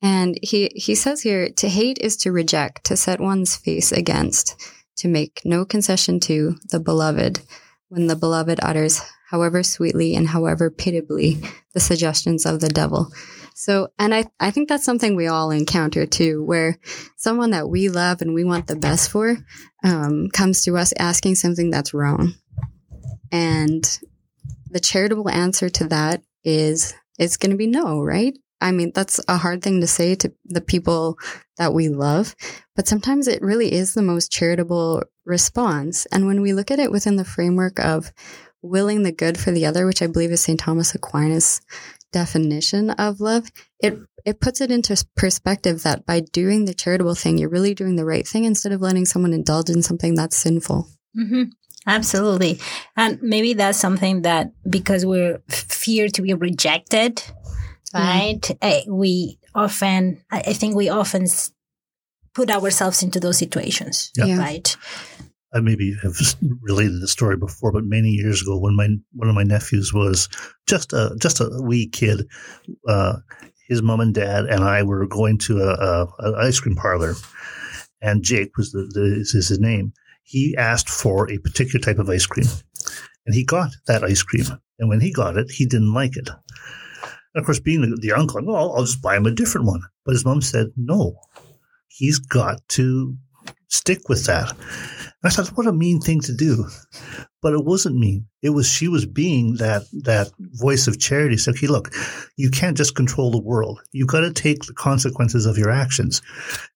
And 0.00 0.38
he 0.42 0.70
he 0.76 0.94
says 0.94 1.22
here 1.22 1.48
to 1.56 1.68
hate 1.68 1.98
is 2.00 2.16
to 2.18 2.30
reject, 2.30 2.84
to 2.84 2.96
set 2.96 3.20
one's 3.20 3.56
face 3.56 3.90
against 3.90 4.54
to 4.96 5.08
make 5.08 5.40
no 5.44 5.64
concession 5.64 6.20
to 6.20 6.56
the 6.70 6.80
beloved 6.80 7.40
when 7.88 8.06
the 8.06 8.16
beloved 8.16 8.58
utters, 8.62 9.00
however 9.30 9.62
sweetly 9.62 10.14
and 10.14 10.28
however 10.28 10.70
pitiably, 10.70 11.40
the 11.72 11.80
suggestions 11.80 12.46
of 12.46 12.60
the 12.60 12.68
devil. 12.68 13.10
So, 13.54 13.88
and 14.00 14.12
I, 14.12 14.24
I 14.40 14.50
think 14.50 14.68
that's 14.68 14.84
something 14.84 15.14
we 15.14 15.28
all 15.28 15.52
encounter 15.52 16.06
too, 16.06 16.44
where 16.44 16.78
someone 17.16 17.52
that 17.52 17.68
we 17.68 17.88
love 17.88 18.20
and 18.20 18.34
we 18.34 18.42
want 18.42 18.66
the 18.66 18.76
best 18.76 19.10
for 19.10 19.36
um, 19.84 20.28
comes 20.32 20.64
to 20.64 20.76
us 20.76 20.92
asking 20.98 21.36
something 21.36 21.70
that's 21.70 21.94
wrong. 21.94 22.34
And 23.30 23.98
the 24.70 24.80
charitable 24.80 25.30
answer 25.30 25.70
to 25.70 25.86
that 25.88 26.22
is 26.42 26.94
it's 27.16 27.36
going 27.36 27.52
to 27.52 27.56
be 27.56 27.68
no, 27.68 28.02
right? 28.02 28.36
I 28.60 28.72
mean, 28.72 28.90
that's 28.92 29.20
a 29.28 29.36
hard 29.36 29.62
thing 29.62 29.80
to 29.80 29.86
say 29.86 30.16
to 30.16 30.32
the 30.46 30.60
people 30.60 31.16
that 31.56 31.72
we 31.72 31.88
love, 31.88 32.34
but 32.74 32.88
sometimes 32.88 33.28
it 33.28 33.42
really 33.42 33.72
is 33.72 33.94
the 33.94 34.02
most 34.02 34.32
charitable 34.32 35.04
response. 35.24 36.06
And 36.06 36.26
when 36.26 36.42
we 36.42 36.52
look 36.54 36.72
at 36.72 36.80
it 36.80 36.90
within 36.90 37.16
the 37.16 37.24
framework 37.24 37.78
of 37.78 38.12
willing 38.62 39.02
the 39.02 39.12
good 39.12 39.38
for 39.38 39.50
the 39.50 39.66
other, 39.66 39.86
which 39.86 40.02
I 40.02 40.06
believe 40.06 40.32
is 40.32 40.40
St. 40.40 40.58
Thomas 40.58 40.94
Aquinas' 40.94 41.60
definition 42.14 42.90
of 42.90 43.20
love, 43.20 43.50
it 43.80 43.98
it 44.24 44.40
puts 44.40 44.60
it 44.60 44.70
into 44.70 45.04
perspective 45.16 45.82
that 45.82 46.06
by 46.06 46.20
doing 46.20 46.64
the 46.64 46.72
charitable 46.72 47.14
thing, 47.14 47.36
you're 47.36 47.50
really 47.50 47.74
doing 47.74 47.96
the 47.96 48.06
right 48.06 48.26
thing 48.26 48.44
instead 48.44 48.72
of 48.72 48.80
letting 48.80 49.04
someone 49.04 49.34
indulge 49.34 49.68
in 49.68 49.82
something 49.82 50.14
that's 50.14 50.36
sinful. 50.36 50.88
Mm-hmm. 51.18 51.42
Absolutely. 51.86 52.60
And 52.96 53.20
maybe 53.20 53.52
that's 53.52 53.78
something 53.78 54.22
that 54.22 54.52
because 54.68 55.04
we're 55.04 55.42
fear 55.50 56.08
to 56.08 56.22
be 56.22 56.32
rejected, 56.32 57.22
right? 57.92 58.40
Mm. 58.40 58.86
we 58.88 59.38
often, 59.54 60.24
I 60.30 60.54
think 60.54 60.74
we 60.74 60.88
often 60.88 61.26
put 62.34 62.50
ourselves 62.50 63.02
into 63.02 63.20
those 63.20 63.36
situations, 63.36 64.10
yeah. 64.16 64.38
right? 64.38 64.76
I 65.54 65.60
maybe 65.60 65.94
have 66.02 66.16
related 66.60 67.00
the 67.00 67.08
story 67.08 67.36
before, 67.36 67.70
but 67.70 67.84
many 67.84 68.10
years 68.10 68.42
ago, 68.42 68.58
when 68.58 68.74
my 68.74 68.88
one 69.12 69.28
of 69.28 69.34
my 69.34 69.44
nephews 69.44 69.94
was 69.94 70.28
just 70.66 70.92
a 70.92 71.16
just 71.20 71.40
a 71.40 71.48
wee 71.62 71.88
kid, 71.88 72.26
uh, 72.88 73.16
his 73.68 73.80
mom 73.80 74.00
and 74.00 74.14
dad 74.14 74.46
and 74.46 74.64
I 74.64 74.82
were 74.82 75.06
going 75.06 75.38
to 75.38 75.60
a, 75.60 75.74
a, 75.74 76.06
a 76.18 76.46
ice 76.46 76.60
cream 76.60 76.74
parlor, 76.74 77.14
and 78.02 78.24
Jake 78.24 78.56
was 78.56 78.72
the, 78.72 78.90
the 78.92 79.20
is 79.20 79.32
his 79.32 79.60
name. 79.60 79.92
He 80.24 80.56
asked 80.56 80.88
for 80.88 81.30
a 81.30 81.38
particular 81.38 81.82
type 81.82 81.98
of 81.98 82.10
ice 82.10 82.26
cream, 82.26 82.46
and 83.26 83.34
he 83.34 83.44
got 83.44 83.70
that 83.86 84.02
ice 84.02 84.22
cream. 84.22 84.46
And 84.78 84.88
when 84.88 85.00
he 85.00 85.12
got 85.12 85.36
it, 85.36 85.50
he 85.50 85.66
didn't 85.66 85.94
like 85.94 86.16
it. 86.16 86.28
And 86.28 87.40
of 87.40 87.44
course, 87.44 87.60
being 87.60 87.82
the, 87.82 87.96
the 88.00 88.12
uncle, 88.12 88.44
well, 88.44 88.74
I'll 88.74 88.84
just 88.84 89.02
buy 89.02 89.16
him 89.16 89.26
a 89.26 89.30
different 89.30 89.66
one. 89.66 89.82
But 90.04 90.12
his 90.12 90.24
mom 90.24 90.40
said, 90.40 90.68
no, 90.76 91.14
he's 91.88 92.18
got 92.18 92.66
to 92.70 93.16
stick 93.68 94.08
with 94.08 94.26
that. 94.26 94.52
And 95.24 95.32
I 95.32 95.34
thought, 95.34 95.56
what 95.56 95.66
a 95.66 95.72
mean 95.72 96.00
thing 96.00 96.20
to 96.20 96.34
do. 96.34 96.66
But 97.40 97.54
it 97.54 97.64
wasn't 97.64 97.96
mean. 97.96 98.26
It 98.42 98.50
was 98.50 98.68
she 98.68 98.88
was 98.88 99.06
being 99.06 99.56
that 99.56 99.84
that 100.02 100.30
voice 100.38 100.86
of 100.86 101.00
charity. 101.00 101.38
Said, 101.38 101.54
okay, 101.54 101.66
look, 101.66 101.92
you 102.36 102.50
can't 102.50 102.76
just 102.76 102.94
control 102.94 103.30
the 103.30 103.40
world. 103.40 103.80
You've 103.92 104.08
got 104.08 104.20
to 104.20 104.32
take 104.32 104.64
the 104.64 104.74
consequences 104.74 105.46
of 105.46 105.56
your 105.56 105.70
actions. 105.70 106.20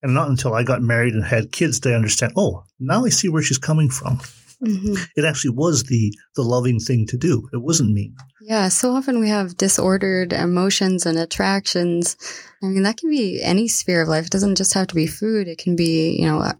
And 0.02 0.14
not 0.14 0.30
until 0.30 0.54
I 0.54 0.62
got 0.62 0.80
married 0.80 1.12
and 1.12 1.24
had 1.24 1.52
kids 1.52 1.78
did 1.78 1.92
I 1.92 1.96
understand, 1.96 2.32
oh, 2.36 2.64
now 2.80 3.04
I 3.04 3.10
see 3.10 3.28
where 3.28 3.42
she's 3.42 3.58
coming 3.58 3.90
from. 3.90 4.18
Mm-hmm. 4.62 4.94
It 5.14 5.24
actually 5.24 5.50
was 5.50 5.84
the 5.84 6.12
the 6.34 6.42
loving 6.42 6.80
thing 6.80 7.06
to 7.08 7.16
do. 7.16 7.48
It 7.52 7.62
wasn't 7.62 7.92
mean. 7.92 8.16
Yeah, 8.40 8.68
so 8.68 8.92
often 8.92 9.20
we 9.20 9.28
have 9.28 9.56
disordered 9.56 10.32
emotions 10.32 11.06
and 11.06 11.18
attractions. 11.18 12.16
I 12.62 12.66
mean, 12.66 12.82
that 12.82 12.96
can 12.96 13.10
be 13.10 13.42
any 13.42 13.68
sphere 13.68 14.02
of 14.02 14.08
life. 14.08 14.26
It 14.26 14.32
doesn't 14.32 14.56
just 14.56 14.74
have 14.74 14.88
to 14.88 14.94
be 14.94 15.06
food. 15.06 15.48
It 15.48 15.58
can 15.58 15.76
be, 15.76 16.16
you 16.18 16.26
know, 16.26 16.50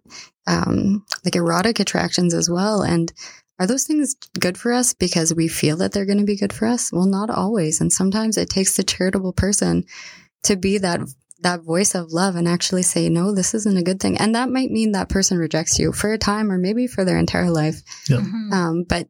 um, 0.48 1.04
like 1.24 1.36
erotic 1.36 1.78
attractions 1.78 2.34
as 2.34 2.50
well. 2.50 2.82
And 2.82 3.12
are 3.60 3.66
those 3.66 3.84
things 3.84 4.16
good 4.38 4.56
for 4.56 4.72
us 4.72 4.94
because 4.94 5.34
we 5.34 5.46
feel 5.46 5.76
that 5.76 5.92
they're 5.92 6.06
going 6.06 6.18
to 6.18 6.24
be 6.24 6.36
good 6.36 6.52
for 6.52 6.66
us? 6.66 6.92
Well, 6.92 7.06
not 7.06 7.30
always. 7.30 7.80
And 7.80 7.92
sometimes 7.92 8.36
it 8.36 8.48
takes 8.48 8.76
the 8.76 8.82
charitable 8.82 9.34
person 9.34 9.84
to 10.44 10.56
be 10.56 10.78
that 10.78 11.00
that 11.40 11.62
voice 11.62 11.94
of 11.94 12.10
love 12.10 12.34
and 12.34 12.48
actually 12.48 12.82
say, 12.82 13.08
no, 13.08 13.32
this 13.32 13.54
isn't 13.54 13.76
a 13.76 13.82
good 13.82 14.00
thing. 14.00 14.18
And 14.18 14.34
that 14.34 14.48
might 14.48 14.72
mean 14.72 14.92
that 14.92 15.08
person 15.08 15.38
rejects 15.38 15.78
you 15.78 15.92
for 15.92 16.12
a 16.12 16.18
time 16.18 16.50
or 16.50 16.58
maybe 16.58 16.88
for 16.88 17.04
their 17.04 17.18
entire 17.18 17.50
life. 17.50 17.80
Yeah. 18.08 18.16
Mm-hmm. 18.16 18.52
Um, 18.52 18.84
but 18.88 19.06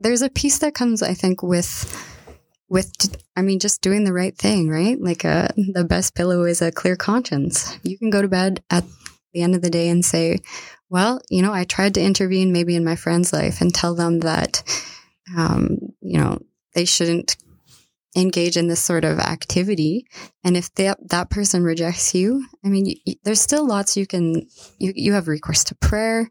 there's 0.00 0.20
a 0.20 0.28
piece 0.28 0.58
that 0.58 0.74
comes, 0.74 1.02
I 1.02 1.14
think, 1.14 1.42
with, 1.42 1.70
with, 2.68 2.92
I 3.36 3.40
mean, 3.40 3.58
just 3.58 3.80
doing 3.80 4.04
the 4.04 4.12
right 4.12 4.36
thing, 4.36 4.68
right? 4.68 5.00
Like, 5.00 5.24
uh, 5.24 5.48
the 5.56 5.84
best 5.84 6.14
pillow 6.14 6.42
is 6.42 6.60
a 6.60 6.70
clear 6.70 6.94
conscience. 6.94 7.78
You 7.82 7.96
can 7.96 8.10
go 8.10 8.20
to 8.20 8.28
bed 8.28 8.62
at 8.68 8.84
the 9.32 9.42
end 9.42 9.54
of 9.54 9.62
the 9.62 9.70
day 9.70 9.88
and 9.88 10.04
say, 10.04 10.38
well, 10.88 11.20
you 11.28 11.42
know, 11.42 11.52
I 11.52 11.64
tried 11.64 11.94
to 11.94 12.02
intervene 12.02 12.52
maybe 12.52 12.76
in 12.76 12.84
my 12.84 12.96
friend's 12.96 13.32
life 13.32 13.60
and 13.60 13.74
tell 13.74 13.94
them 13.94 14.20
that, 14.20 14.62
um, 15.36 15.78
you 16.00 16.18
know, 16.18 16.38
they 16.74 16.84
shouldn't 16.84 17.36
engage 18.16 18.56
in 18.56 18.68
this 18.68 18.82
sort 18.82 19.04
of 19.04 19.18
activity. 19.18 20.06
And 20.42 20.56
if 20.56 20.72
that 20.74 20.98
that 21.10 21.28
person 21.28 21.62
rejects 21.62 22.14
you 22.14 22.46
i 22.64 22.68
mean 22.68 22.86
you, 22.86 23.14
there's 23.24 23.40
still 23.40 23.66
lots 23.66 23.96
you 23.96 24.06
can 24.06 24.46
you, 24.78 24.92
you 24.94 25.12
have 25.12 25.28
recourse 25.28 25.64
to 25.64 25.74
prayer 25.74 26.30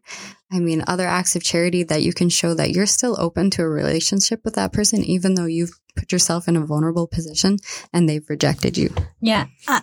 i 0.56 0.60
mean 0.60 0.84
other 0.88 1.06
acts 1.08 1.36
of 1.36 1.44
charity 1.44 1.84
that 1.84 2.02
you 2.02 2.14
can 2.14 2.30
show 2.30 2.54
that 2.54 2.72
you're 2.72 2.86
still 2.86 3.16
open 3.20 3.50
to 3.50 3.62
a 3.62 3.68
relationship 3.68 4.44
with 4.44 4.56
that 4.56 4.74
person 4.74 5.04
even 5.04 5.36
though 5.36 5.46
you've 5.46 5.78
put 5.96 6.12
yourself 6.12 6.48
in 6.48 6.56
a 6.56 6.66
vulnerable 6.66 7.08
position 7.08 7.58
and 7.94 8.08
they've 8.08 8.30
rejected 8.30 8.78
you 8.78 8.94
yeah 9.22 9.46
i 9.68 9.82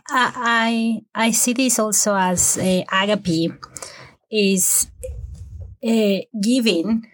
i, 1.14 1.26
I 1.26 1.30
see 1.30 1.52
this 1.52 1.78
also 1.78 2.14
as 2.16 2.58
a 2.58 2.84
agape 2.90 3.52
is 4.30 4.90
a 5.84 6.26
giving 6.40 7.06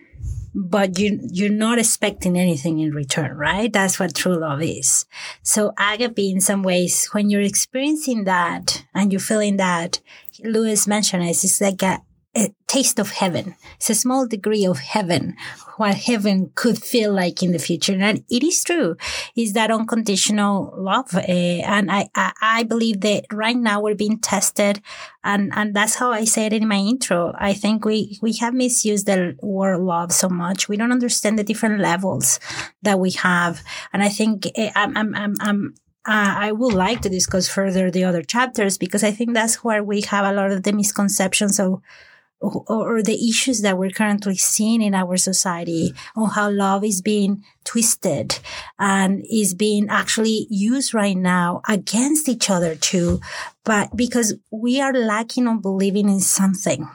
but 0.55 0.99
you 0.99 1.21
you're 1.23 1.51
not 1.51 1.79
expecting 1.79 2.37
anything 2.37 2.81
in 2.81 2.93
return, 2.93 3.37
right? 3.37 3.73
That's 3.73 4.01
what 4.01 4.15
true 4.15 4.41
love 4.41 4.61
is. 4.63 5.07
So 5.43 5.73
agape, 5.79 6.19
in 6.19 6.41
some 6.41 6.63
ways, 6.65 7.07
when 7.13 7.31
you're 7.31 7.43
experiencing 7.43 8.25
that 8.25 8.85
and 8.93 9.13
you're 9.13 9.21
feeling 9.21 9.57
that, 9.59 10.01
Lewis 10.43 10.87
mentioned 10.89 11.23
it, 11.23 11.45
it's 11.45 11.61
like 11.61 11.83
a, 11.83 12.03
a 12.39 12.55
taste 12.67 12.99
of 12.99 13.11
heaven. 13.11 13.57
It's 13.77 13.91
a 13.91 13.95
small 13.95 14.27
degree 14.27 14.65
of 14.65 14.79
heaven, 14.79 15.37
what 15.77 15.95
heaven 15.95 16.53
could 16.55 16.79
feel 16.79 17.13
like 17.13 17.43
in 17.43 17.53
the 17.53 17.59
future. 17.59 17.95
And 17.95 18.25
it 18.31 18.43
is 18.45 18.63
true, 18.63 18.97
is 19.35 19.53
that 19.55 19.71
unconditional 19.71 20.75
love. 20.77 21.15
Uh, 21.15 21.21
and 21.21 21.91
I, 21.91 22.09
I, 22.15 22.33
I, 22.41 22.63
believe 22.63 23.01
that 23.01 23.25
right 23.33 23.57
now 23.57 23.81
we're 23.81 23.95
being 23.95 24.19
tested. 24.19 24.81
And, 25.25 25.53
and 25.55 25.75
that's 25.75 25.97
how 25.97 26.13
I 26.13 26.25
said 26.25 26.53
in 26.53 26.69
my 26.69 26.77
intro. 26.77 27.35
I 27.37 27.55
think 27.55 27.85
we, 27.85 28.19
we 28.23 28.35
have 28.35 28.55
misused 28.55 29.07
the 29.07 29.37
word 29.43 29.81
love 29.81 30.13
so 30.13 30.29
much. 30.29 30.69
We 30.69 30.77
don't 30.77 30.93
understand 30.93 31.39
the 31.39 31.45
different 31.45 31.81
levels 31.81 32.39
that 32.83 33.01
we 33.01 33.11
have. 33.13 33.63
And 33.93 34.03
I 34.03 34.09
think 34.09 34.47
uh, 34.57 34.71
I'm, 34.75 34.97
I'm, 34.97 35.15
I'm, 35.15 35.35
I'm 35.41 35.75
uh, 36.09 36.37
I 36.39 36.53
would 36.53 36.73
like 36.73 37.03
to 37.03 37.11
discuss 37.11 37.49
further 37.49 37.91
the 37.91 38.05
other 38.05 38.23
chapters 38.23 38.79
because 38.79 39.05
I 39.05 39.11
think 39.11 39.35
that's 39.35 39.63
where 39.63 39.85
we 39.85 40.01
have 40.03 40.25
a 40.25 40.33
lot 40.33 40.51
of 40.51 40.63
the 40.63 40.73
misconceptions 40.73 41.61
of 41.61 41.83
or, 42.41 43.03
the 43.03 43.29
issues 43.29 43.63
that 43.63 43.79
we're 43.79 43.91
currently 43.91 44.37
seeing 44.37 44.83
in 44.83 44.95
our 44.95 45.17
society 45.17 45.95
on 46.17 46.31
how 46.31 46.51
love 46.51 46.85
is 46.85 47.03
being 47.03 47.45
twisted 47.65 48.39
and 48.79 49.25
is 49.31 49.55
being 49.55 49.89
actually 49.89 50.47
used 50.51 50.95
right 50.95 51.17
now 51.17 51.61
against 51.69 52.29
each 52.29 52.51
other 52.51 52.75
too. 52.75 53.21
But 53.65 53.97
because 53.97 54.35
we 54.51 54.81
are 54.81 54.93
lacking 54.93 55.47
on 55.47 55.61
believing 55.61 56.09
in 56.09 56.21
something. 56.21 56.89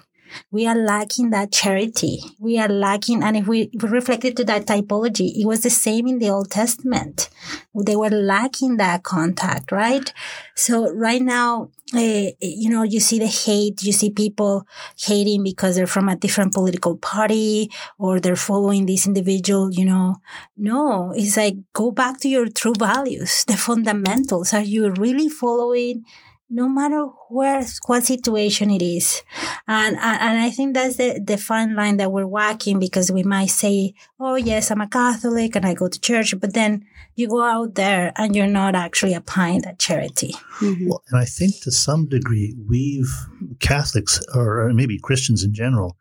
We 0.52 0.68
are 0.68 0.76
lacking 0.76 1.32
that 1.32 1.52
charity. 1.52 2.20
We 2.40 2.60
are 2.60 2.68
lacking, 2.70 3.24
and 3.24 3.38
if 3.38 3.48
we, 3.48 3.70
if 3.74 3.84
we 3.84 3.90
reflected 3.90 4.38
to 4.38 4.44
that 4.46 4.66
typology, 4.66 5.32
it 5.36 5.46
was 5.46 5.62
the 5.62 5.70
same 5.70 6.08
in 6.08 6.20
the 6.20 6.30
Old 6.30 6.52
Testament. 6.52 7.30
They 7.76 7.96
were 7.96 8.10
lacking 8.10 8.78
that 8.78 9.04
contact, 9.04 9.72
right? 9.72 10.14
So 10.56 10.94
right 10.94 11.22
now, 11.22 11.70
uh, 11.96 12.32
you 12.40 12.70
know, 12.70 12.84
you 12.84 13.00
see 13.00 13.20
the 13.20 13.28
hate, 13.28 13.84
you 13.84 13.92
see 13.92 14.10
people 14.10 14.66
hating 14.98 15.44
because 15.44 15.76
they're 15.76 15.86
from 15.86 16.10
a 16.10 16.16
different 16.16 16.54
political 16.54 16.98
party 16.98 17.70
or 18.00 18.20
they're 18.20 18.36
following 18.36 18.86
this 18.86 19.06
individual, 19.06 19.72
you 19.72 19.86
know. 19.86 20.16
No, 20.58 21.14
it's 21.16 21.38
like 21.38 21.56
go 21.74 21.92
back 21.92 22.20
to 22.22 22.30
your 22.30 22.50
true 22.50 22.74
values, 22.78 23.46
the 23.46 23.58
fundamentals. 23.58 24.54
Are 24.54 24.62
you 24.62 24.90
really 24.92 25.30
following 25.30 26.06
no 26.54 26.70
matter 26.70 27.06
where 27.30 27.66
what 27.88 28.04
situation 28.04 28.70
it 28.70 28.82
is. 28.82 29.24
And 29.68 29.98
and 29.98 30.40
i 30.40 30.50
think 30.50 30.74
that's 30.74 30.98
the 30.98 31.22
the 31.26 31.38
fine 31.38 31.76
line 31.76 31.98
that 31.98 32.12
we're 32.12 32.28
walking 32.28 32.80
because 32.80 33.12
we 33.12 33.24
might 33.24 33.50
say 33.50 33.94
oh 34.20 34.36
yes 34.36 34.72
i'm 34.72 34.82
a 34.82 34.88
catholic 34.88 35.56
and 35.56 35.66
i 35.66 35.74
go 35.74 35.88
to 35.88 36.00
church 36.00 36.34
but 36.40 36.54
then 36.54 36.86
you 37.16 37.28
go 37.30 37.42
out 37.42 37.76
there 37.76 38.12
and 38.18 38.36
you're 38.36 38.56
not 38.62 38.76
actually 38.76 39.14
applying 39.14 39.62
that 39.62 39.80
charity. 39.80 40.34
Mm-hmm. 40.60 40.90
well 40.90 41.04
and 41.10 41.20
i 41.20 41.26
think 41.26 41.62
to 41.62 41.72
some 41.72 42.08
degree 42.08 42.56
we've 42.68 43.14
catholics 43.60 44.20
or 44.36 44.72
maybe 44.74 45.00
christians 45.00 45.44
in 45.44 45.54
general 45.54 45.98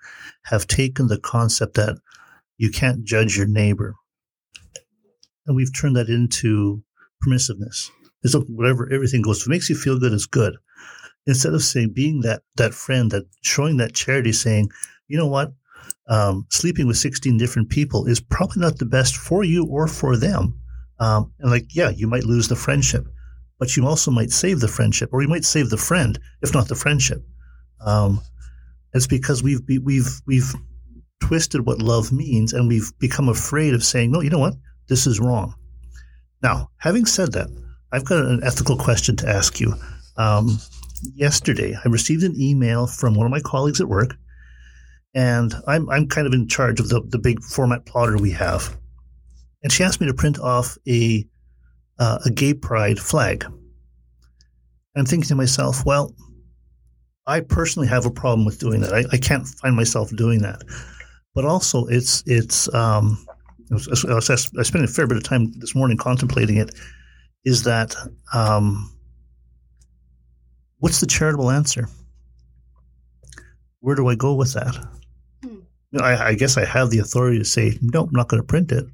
have 0.47 0.67
taken 0.67 1.07
the 1.07 1.21
concept 1.21 1.75
that 1.75 1.99
you 2.63 2.71
can't 2.71 3.03
judge 3.03 3.37
your 3.37 3.49
neighbor. 3.49 3.97
And 5.47 5.57
we've 5.57 5.75
turned 5.75 5.97
that 5.97 6.09
into 6.09 6.85
permissiveness 7.21 7.91
it's 8.23 8.35
like 8.35 8.45
whatever 8.47 8.93
everything 8.93 9.23
goes. 9.23 9.41
If 9.41 9.47
it 9.47 9.51
makes 9.51 9.69
you 9.69 9.77
feel 9.77 9.99
good, 9.99 10.13
it's 10.13 10.27
good. 10.27 10.55
Instead 11.27 11.55
of 11.55 11.63
saying 11.63 11.93
being 11.95 12.21
that 12.23 12.43
that 12.57 12.75
friend, 12.75 13.11
that 13.11 13.25
showing 13.43 13.77
that 13.77 13.95
charity, 13.95 14.33
saying, 14.33 14.71
you 15.09 15.17
know 15.17 15.29
what, 15.29 15.53
um, 16.09 16.47
sleeping 16.51 16.87
with 16.87 16.97
sixteen 16.97 17.37
different 17.37 17.71
people 17.71 18.07
is 18.07 18.21
probably 18.21 18.61
not 18.61 18.79
the 18.79 18.87
best 18.87 19.17
for 19.17 19.45
you 19.45 19.67
or 19.67 19.87
for 19.87 20.17
them. 20.17 20.59
Um, 20.99 21.33
and 21.41 21.51
like, 21.51 21.75
yeah, 21.75 21.91
you 21.91 22.07
might 22.07 22.25
lose 22.25 22.49
the 22.49 22.57
friendship, 22.57 23.07
but 23.59 23.77
you 23.77 23.87
also 23.87 24.11
might 24.11 24.31
save 24.31 24.61
the 24.61 24.69
friendship, 24.69 25.11
or 25.13 25.23
you 25.23 25.29
might 25.29 25.45
save 25.45 25.71
the 25.71 25.77
friend, 25.77 26.19
if 26.43 26.55
not 26.55 26.69
the 26.69 26.75
friendship. 26.75 27.25
Um, 27.85 28.21
it's 28.93 29.07
because 29.07 29.43
we've 29.43 29.61
we've 29.83 30.21
we've 30.27 30.55
twisted 31.21 31.67
what 31.67 31.81
love 31.81 32.13
means, 32.13 32.53
and 32.53 32.69
we've 32.69 32.93
become 32.99 33.29
afraid 33.29 33.75
of 33.75 33.85
saying, 33.85 34.11
no, 34.11 34.21
you 34.21 34.31
know 34.31 34.39
what, 34.39 34.55
this 34.89 35.07
is 35.07 35.21
wrong. 35.21 35.55
Now, 36.43 36.71
having 36.79 37.07
said 37.07 37.33
that, 37.33 37.49
I've 37.93 38.05
got 38.05 38.25
an 38.25 38.41
ethical 38.43 38.77
question 38.77 39.17
to 39.17 39.29
ask 39.29 39.61
you. 39.61 39.75
Um, 40.17 40.59
yesterday, 41.15 41.77
I 41.85 41.89
received 41.89 42.23
an 42.23 42.41
email 42.41 42.87
from 42.87 43.15
one 43.15 43.27
of 43.27 43.31
my 43.31 43.41
colleagues 43.41 43.81
at 43.81 43.89
work, 43.89 44.17
and 45.15 45.55
I'm 45.67 45.89
I'm 45.91 46.09
kind 46.09 46.27
of 46.27 46.33
in 46.33 46.49
charge 46.49 46.81
of 46.81 46.89
the 46.89 47.03
the 47.07 47.19
big 47.19 47.43
format 47.43 47.85
plotter 47.85 48.17
we 48.17 48.31
have, 48.33 48.77
and 49.63 49.73
she 49.73 49.85
asked 49.85 50.01
me 50.01 50.07
to 50.07 50.15
print 50.15 50.39
off 50.39 50.79
a 50.89 51.27
uh, 51.99 52.19
a 52.25 52.31
gay 52.31 52.55
pride 52.55 52.99
flag. 52.99 53.45
I'm 54.97 55.07
thinking 55.07 55.29
to 55.29 55.35
myself, 55.35 55.85
well, 55.87 56.15
I 57.27 57.41
personally 57.41 57.89
have 57.89 58.05
a 58.07 58.11
problem 58.11 58.45
with 58.45 58.59
doing 58.59 58.81
that. 58.81 58.93
I, 58.93 59.05
I 59.13 59.17
can't 59.17 59.47
find 59.47 59.75
myself 59.77 60.11
doing 60.17 60.43
that. 60.43 60.63
But 61.35 61.45
also, 61.45 61.87
it's 61.87 62.23
it's 62.27 62.73
um, 62.75 63.25
I, 63.71 63.75
was, 63.75 64.29
I 64.59 64.63
spent 64.63 64.85
a 64.85 64.89
fair 64.89 65.07
bit 65.07 65.17
of 65.17 65.23
time 65.23 65.53
this 65.59 65.75
morning 65.75 65.97
contemplating 65.97 66.57
it. 66.57 66.75
Is 67.45 67.65
that 67.65 67.95
um, 68.33 68.93
what's 70.79 71.01
the 71.01 71.07
charitable 71.07 71.51
answer? 71.51 71.89
Where 73.81 73.97
do 73.97 74.07
I 74.09 74.15
go 74.15 74.35
with 74.35 74.55
that? 74.55 74.77
Hmm. 75.45 76.01
I, 76.01 76.29
I 76.29 76.35
guess 76.35 76.57
I 76.57 76.65
have 76.65 76.91
the 76.91 77.01
authority 77.01 77.39
to 77.39 77.45
say 77.45 77.79
no. 77.83 78.05
I'm 78.05 78.11
not 78.13 78.29
going 78.29 78.41
to 78.41 78.47
print 78.47 78.71
it. 78.71 78.87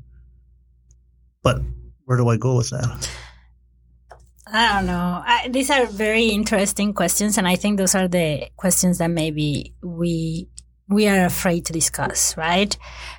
But 1.43 1.61
where 2.05 2.17
do 2.17 2.29
I 2.29 2.37
go 2.37 2.57
with 2.57 2.71
that? 2.71 3.09
I 4.51 4.77
don't 4.77 4.87
know. 4.87 5.23
I, 5.25 5.49
these 5.49 5.71
are 5.71 5.85
very 5.87 6.27
interesting 6.27 6.95
questions, 6.95 7.37
and 7.37 7.47
I 7.47 7.57
think 7.57 7.77
those 7.77 7.95
are 7.95 8.09
the 8.09 8.49
questions 8.57 8.99
that 8.99 9.11
maybe 9.11 9.75
we 9.83 10.49
we 10.89 11.07
are 11.07 11.27
afraid 11.27 11.67
to 11.67 11.73
discuss. 11.73 12.37
Right? 12.37 12.77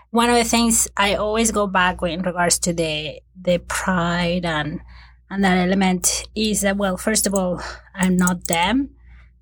One 0.10 0.30
of 0.30 0.36
the 0.36 0.44
things 0.44 0.88
I 0.98 1.15
always 1.15 1.52
go 1.52 1.68
back 1.68 2.02
with 2.02 2.13
in 2.13 2.24
regards 2.24 2.58
to 2.60 2.74
the 2.74 3.22
the 3.39 3.60
pride 3.60 4.44
and 4.44 4.82
and 5.30 5.44
that 5.44 5.58
element 5.58 6.28
is 6.36 6.62
that 6.62 6.78
well, 6.78 6.98
first 6.98 7.28
of 7.28 7.34
all, 7.34 7.62
I'm 7.94 8.18
not 8.18 8.48
them. 8.48 8.92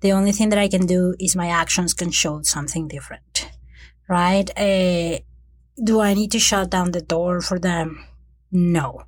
The 0.00 0.12
only 0.12 0.32
thing 0.32 0.50
that 0.50 0.58
I 0.58 0.68
can 0.68 0.86
do 0.86 1.14
is 1.18 1.34
my 1.34 1.48
actions 1.48 1.94
can 1.94 2.10
show 2.10 2.42
something 2.42 2.88
different, 2.88 3.50
right? 4.08 4.48
Uh, 4.56 5.18
do 5.82 6.00
I 6.00 6.14
need 6.14 6.30
to 6.32 6.38
shut 6.38 6.70
down 6.70 6.92
the 6.92 7.00
door 7.00 7.40
for 7.40 7.58
them? 7.58 8.04
No 8.50 9.04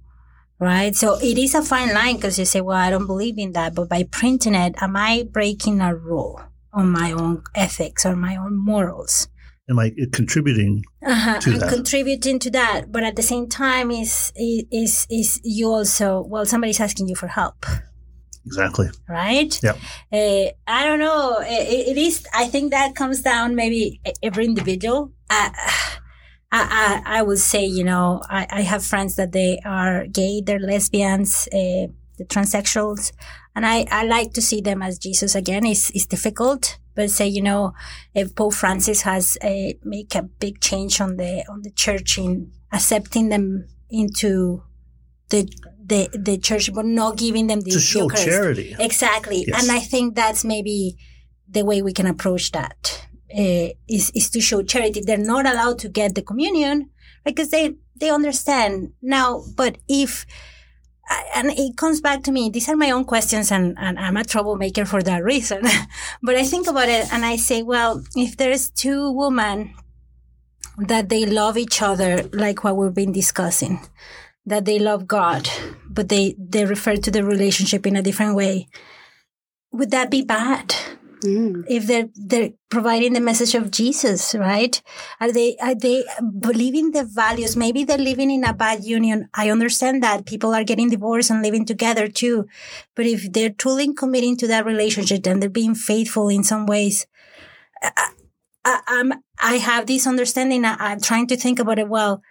right? 0.60 0.94
So 0.94 1.18
it 1.20 1.38
is 1.38 1.54
a 1.54 1.62
fine 1.62 1.92
line 1.92 2.16
because 2.16 2.38
you 2.38 2.44
say, 2.44 2.60
well, 2.60 2.76
I 2.76 2.90
don't 2.90 3.06
believe 3.06 3.38
in 3.38 3.52
that. 3.52 3.74
But 3.74 3.88
by 3.88 4.04
printing 4.04 4.54
it, 4.54 4.74
am 4.80 4.94
I 4.94 5.26
breaking 5.28 5.80
a 5.80 5.96
rule 5.96 6.40
on 6.72 6.90
my 6.90 7.10
own 7.10 7.42
ethics 7.56 8.06
or 8.06 8.14
my 8.14 8.36
own 8.36 8.56
morals? 8.56 9.26
Am 9.70 9.78
I 9.78 9.92
contributing 10.12 10.84
uh-huh. 11.06 11.38
to 11.38 11.52
I'm 11.52 11.58
that? 11.60 11.72
contributing 11.72 12.40
to 12.40 12.50
that. 12.50 12.90
But 12.90 13.04
at 13.04 13.14
the 13.14 13.22
same 13.22 13.48
time, 13.48 13.92
is, 13.92 14.32
is, 14.36 15.06
is 15.08 15.40
you 15.44 15.68
also, 15.68 16.22
well, 16.22 16.44
somebody's 16.44 16.80
asking 16.80 17.08
you 17.08 17.14
for 17.14 17.28
help. 17.28 17.64
Exactly. 18.44 18.88
Right? 19.08 19.60
Yeah. 19.62 19.76
Uh, 20.12 20.50
I 20.66 20.84
don't 20.86 20.98
know. 20.98 21.38
It, 21.42 21.88
it 21.90 21.98
is, 21.98 22.26
I 22.34 22.48
think 22.48 22.72
that 22.72 22.96
comes 22.96 23.22
down 23.22 23.54
maybe 23.54 24.00
every 24.24 24.44
individual. 24.44 25.12
Uh, 25.30 25.50
I, 26.50 27.02
I, 27.06 27.18
I 27.18 27.22
would 27.22 27.38
say, 27.38 27.64
you 27.64 27.84
know, 27.84 28.22
I, 28.28 28.48
I 28.50 28.62
have 28.62 28.84
friends 28.84 29.14
that 29.14 29.30
they 29.30 29.60
are 29.64 30.08
gay, 30.08 30.42
they're 30.44 30.58
lesbians, 30.58 31.46
uh, 31.52 31.86
the 32.18 32.24
transsexuals, 32.24 33.12
and 33.54 33.64
I, 33.64 33.86
I 33.88 34.04
like 34.04 34.32
to 34.32 34.42
see 34.42 34.60
them 34.60 34.82
as 34.82 34.98
Jesus 34.98 35.36
again. 35.36 35.64
It's, 35.64 35.90
it's 35.90 36.06
difficult, 36.06 36.79
but 37.00 37.10
say, 37.10 37.26
you 37.26 37.40
know, 37.40 37.72
if 38.14 38.34
Pope 38.34 38.52
Francis 38.52 39.00
has 39.02 39.38
a, 39.42 39.78
make 39.82 40.14
a 40.14 40.22
big 40.22 40.60
change 40.60 41.00
on 41.00 41.16
the, 41.16 41.42
on 41.48 41.62
the 41.62 41.70
church 41.70 42.18
in 42.18 42.52
accepting 42.72 43.30
them 43.30 43.66
into 43.88 44.62
the, 45.30 45.50
the, 45.82 46.10
the 46.12 46.36
church, 46.36 46.72
but 46.74 46.84
not 46.84 47.16
giving 47.16 47.46
them 47.46 47.62
the 47.62 47.70
to 47.70 47.80
show 47.80 48.02
Eucharist. 48.02 48.26
charity. 48.26 48.76
Exactly. 48.78 49.44
Yes. 49.46 49.62
And 49.62 49.72
I 49.72 49.80
think 49.80 50.14
that's 50.14 50.44
maybe 50.44 50.98
the 51.48 51.64
way 51.64 51.80
we 51.80 51.94
can 51.94 52.06
approach 52.06 52.52
that 52.52 53.08
uh, 53.34 53.68
is, 53.88 54.12
is 54.14 54.28
to 54.30 54.40
show 54.42 54.62
charity. 54.62 55.00
They're 55.00 55.16
not 55.16 55.46
allowed 55.46 55.78
to 55.78 55.88
get 55.88 56.14
the 56.14 56.22
communion 56.22 56.90
because 57.24 57.48
they, 57.48 57.76
they 57.96 58.10
understand 58.10 58.92
now. 59.00 59.42
But 59.56 59.78
if, 59.88 60.26
and 61.34 61.50
it 61.50 61.76
comes 61.76 62.00
back 62.00 62.22
to 62.24 62.32
me, 62.32 62.50
these 62.50 62.68
are 62.68 62.76
my 62.76 62.90
own 62.90 63.04
questions 63.04 63.50
and, 63.50 63.76
and 63.78 63.98
I'm 63.98 64.16
a 64.16 64.24
troublemaker 64.24 64.84
for 64.84 65.02
that 65.02 65.24
reason. 65.24 65.62
but 66.22 66.36
I 66.36 66.44
think 66.44 66.68
about 66.68 66.88
it 66.88 67.12
and 67.12 67.24
I 67.24 67.36
say, 67.36 67.62
well, 67.62 68.04
if 68.14 68.36
there's 68.36 68.70
two 68.70 69.10
women 69.10 69.74
that 70.78 71.08
they 71.08 71.26
love 71.26 71.58
each 71.58 71.82
other, 71.82 72.22
like 72.32 72.62
what 72.64 72.76
we've 72.76 72.94
been 72.94 73.12
discussing, 73.12 73.80
that 74.46 74.64
they 74.64 74.78
love 74.78 75.06
God, 75.06 75.48
but 75.88 76.08
they, 76.08 76.34
they 76.38 76.64
refer 76.64 76.96
to 76.96 77.10
the 77.10 77.24
relationship 77.24 77.86
in 77.86 77.96
a 77.96 78.02
different 78.02 78.36
way, 78.36 78.68
would 79.72 79.90
that 79.90 80.10
be 80.10 80.22
bad? 80.22 80.74
Mm. 81.24 81.64
If 81.68 81.86
they're 81.86 82.08
they're 82.14 82.50
providing 82.70 83.12
the 83.12 83.20
message 83.20 83.54
of 83.54 83.70
Jesus, 83.70 84.34
right? 84.34 84.80
Are 85.20 85.30
they 85.30 85.56
are 85.58 85.74
they 85.74 86.04
believing 86.38 86.92
the 86.92 87.04
values? 87.04 87.56
Maybe 87.56 87.84
they're 87.84 87.98
living 87.98 88.30
in 88.30 88.44
a 88.44 88.54
bad 88.54 88.84
union. 88.84 89.28
I 89.34 89.50
understand 89.50 90.02
that 90.02 90.24
people 90.24 90.54
are 90.54 90.64
getting 90.64 90.88
divorced 90.88 91.30
and 91.30 91.42
living 91.42 91.66
together 91.66 92.08
too, 92.08 92.46
but 92.96 93.06
if 93.06 93.30
they're 93.32 93.50
truly 93.50 93.92
committing 93.92 94.36
to 94.38 94.46
that 94.48 94.64
relationship 94.64 95.26
and 95.26 95.42
they're 95.42 95.50
being 95.50 95.74
faithful 95.74 96.28
in 96.28 96.42
some 96.42 96.64
ways, 96.66 97.06
I, 97.82 98.10
I, 98.64 99.12
I 99.40 99.54
have 99.56 99.86
this 99.86 100.06
understanding. 100.06 100.64
I, 100.64 100.76
I'm 100.78 101.00
trying 101.00 101.26
to 101.28 101.36
think 101.36 101.58
about 101.58 101.78
it. 101.78 101.88
Well, 101.88 102.22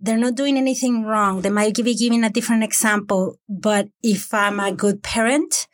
they're 0.00 0.18
not 0.18 0.34
doing 0.34 0.56
anything 0.56 1.04
wrong. 1.04 1.42
They 1.42 1.50
might 1.50 1.76
be 1.76 1.94
giving 1.94 2.24
a 2.24 2.30
different 2.30 2.64
example, 2.64 3.38
but 3.48 3.88
if 4.02 4.34
I'm 4.34 4.58
a 4.58 4.72
good 4.72 5.02
parent 5.04 5.68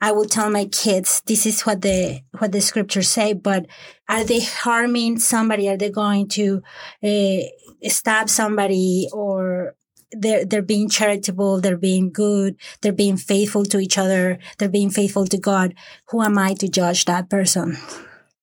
I 0.00 0.12
will 0.12 0.26
tell 0.26 0.50
my 0.50 0.66
kids 0.66 1.22
this 1.26 1.46
is 1.46 1.62
what 1.62 1.82
the 1.82 2.20
what 2.38 2.52
the 2.52 2.60
scriptures 2.60 3.08
say. 3.08 3.32
But 3.32 3.66
are 4.08 4.24
they 4.24 4.40
harming 4.40 5.18
somebody? 5.18 5.68
Are 5.68 5.76
they 5.76 5.90
going 5.90 6.28
to 6.30 6.62
uh, 7.02 7.88
stab 7.88 8.28
somebody 8.28 9.08
or? 9.12 9.74
They're, 10.12 10.44
they're 10.44 10.62
being 10.62 10.88
charitable. 10.88 11.60
They're 11.60 11.76
being 11.76 12.12
good. 12.12 12.56
They're 12.80 12.92
being 12.92 13.16
faithful 13.16 13.64
to 13.66 13.80
each 13.80 13.98
other. 13.98 14.38
They're 14.56 14.68
being 14.68 14.88
faithful 14.88 15.26
to 15.26 15.36
God. 15.36 15.74
Who 16.10 16.22
am 16.22 16.38
I 16.38 16.54
to 16.54 16.68
judge 16.68 17.04
that 17.06 17.28
person? 17.28 17.76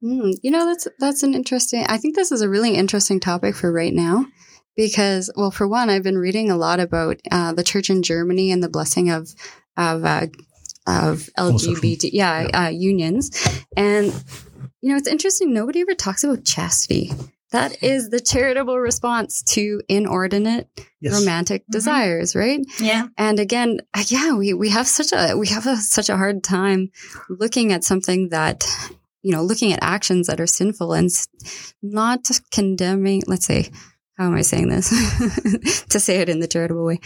Mm, 0.03 0.33
you 0.43 0.51
know, 0.51 0.65
that's, 0.65 0.89
that's 0.99 1.23
an 1.23 1.33
interesting, 1.33 1.85
I 1.87 1.97
think 1.97 2.15
this 2.15 2.33
is 2.33 2.41
a 2.41 2.49
really 2.49 2.75
interesting 2.75 3.21
topic 3.21 3.55
for 3.55 3.71
right 3.71 3.93
now 3.93 4.25
because, 4.75 5.31
well, 5.37 5.51
for 5.51 5.67
one, 5.67 5.89
I've 5.89 6.03
been 6.03 6.17
reading 6.17 6.51
a 6.51 6.57
lot 6.57 6.81
about 6.81 7.21
uh, 7.31 7.53
the 7.53 7.63
church 7.63 7.89
in 7.89 8.03
Germany 8.03 8.51
and 8.51 8.61
the 8.61 8.69
blessing 8.69 9.09
of 9.09 9.29
of 9.77 10.03
uh, 10.03 10.27
of 10.88 11.30
LGBT, 11.38 12.10
yeah, 12.12 12.41
yeah. 12.41 12.65
Uh, 12.65 12.69
unions. 12.69 13.32
And, 13.76 14.08
you 14.82 14.91
know, 14.91 14.98
it's 14.98 15.08
interesting. 15.08 15.54
Nobody 15.54 15.82
ever 15.82 15.93
talks 15.93 16.24
about 16.24 16.46
chastity. 16.46 17.12
That 17.52 17.84
is 17.84 18.10
the 18.10 18.19
charitable 18.19 18.80
response 18.80 19.43
to 19.43 19.82
inordinate 19.88 20.67
yes. 21.00 21.13
romantic 21.13 21.62
mm-hmm. 21.62 21.72
desires, 21.72 22.36
right? 22.36 22.60
Yeah. 22.80 23.08
And 23.15 23.39
again, 23.39 23.80
uh, 23.93 24.04
yeah, 24.08 24.34
we, 24.34 24.54
we 24.54 24.69
have 24.69 24.88
such 24.88 25.13
a, 25.13 25.38
we 25.38 25.48
have 25.48 25.67
a, 25.67 25.78
such 25.78 26.10
a 26.10 26.17
hard 26.17 26.43
time 26.43 26.89
looking 27.30 27.72
at 27.72 27.84
something 27.84 28.30
that, 28.30 28.65
you 29.22 29.32
know, 29.32 29.43
looking 29.43 29.72
at 29.72 29.80
actions 29.84 30.28
that 30.28 30.41
are 30.41 30.48
sinful 30.48 30.93
and 30.93 31.12
not 31.84 32.28
condemning, 32.52 33.22
let's 33.28 33.46
say, 33.46 33.69
how 34.17 34.26
am 34.26 34.36
I 34.36 34.41
saying 34.41 34.69
this? 34.69 34.89
to 35.89 36.00
say 36.00 36.22
it 36.22 36.30
in 36.30 36.39
the 36.39 36.48
charitable 36.48 36.86
way 36.86 37.00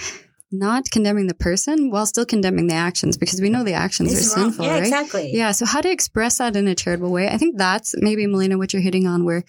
not 0.52 0.90
condemning 0.92 1.28
the 1.28 1.34
person 1.34 1.92
while 1.92 2.06
still 2.06 2.26
condemning 2.26 2.68
the 2.68 2.74
actions 2.74 3.18
because 3.18 3.42
we 3.42 3.50
know 3.50 3.64
the 3.64 3.74
actions 3.74 4.14
are 4.14 4.18
sinful, 4.18 4.66
yeah, 4.66 4.72
right? 4.72 4.84
Exactly. 4.84 5.32
Yeah. 5.34 5.52
So 5.52 5.66
how 5.66 5.82
to 5.82 5.92
express 5.92 6.38
that 6.38 6.56
in 6.56 6.68
a 6.68 6.76
charitable 6.76 7.12
way? 7.12 7.28
I 7.28 7.38
think 7.38 7.58
that's 7.58 7.96
maybe 7.98 8.26
Malena 8.28 8.58
what 8.58 8.74
you're 8.74 8.82
hitting 8.82 9.08
on, 9.08 9.26
where 9.26 9.44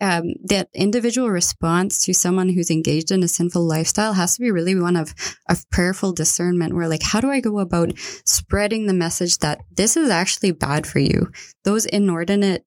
um, 0.00 0.32
that 0.44 0.68
individual 0.74 1.30
response 1.30 2.04
to 2.06 2.14
someone 2.14 2.48
who's 2.48 2.70
engaged 2.70 3.10
in 3.10 3.22
a 3.22 3.28
sinful 3.28 3.62
lifestyle 3.62 4.14
has 4.14 4.36
to 4.36 4.40
be 4.40 4.50
really 4.50 4.74
one 4.74 4.96
of 4.96 5.14
of 5.48 5.68
prayerful 5.70 6.12
discernment. 6.12 6.74
Where 6.74 6.88
like, 6.88 7.02
how 7.02 7.20
do 7.20 7.30
I 7.30 7.40
go 7.40 7.58
about 7.58 7.96
spreading 8.24 8.86
the 8.86 8.94
message 8.94 9.38
that 9.38 9.60
this 9.70 9.96
is 9.96 10.10
actually 10.10 10.52
bad 10.52 10.86
for 10.86 10.98
you? 10.98 11.30
Those 11.64 11.86
inordinate 11.86 12.64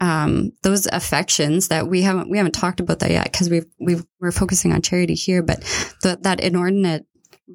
um, 0.00 0.52
those 0.62 0.86
affections 0.86 1.68
that 1.68 1.88
we 1.88 2.02
haven't 2.02 2.30
we 2.30 2.36
haven't 2.36 2.52
talked 2.52 2.80
about 2.80 2.98
that 2.98 3.10
yet 3.10 3.24
because 3.24 3.48
we've 3.48 3.66
we've 3.80 4.04
we're 4.20 4.32
focusing 4.32 4.72
on 4.72 4.82
charity 4.82 5.14
here, 5.14 5.42
but 5.42 5.60
the, 6.02 6.18
that 6.22 6.40
inordinate 6.40 7.06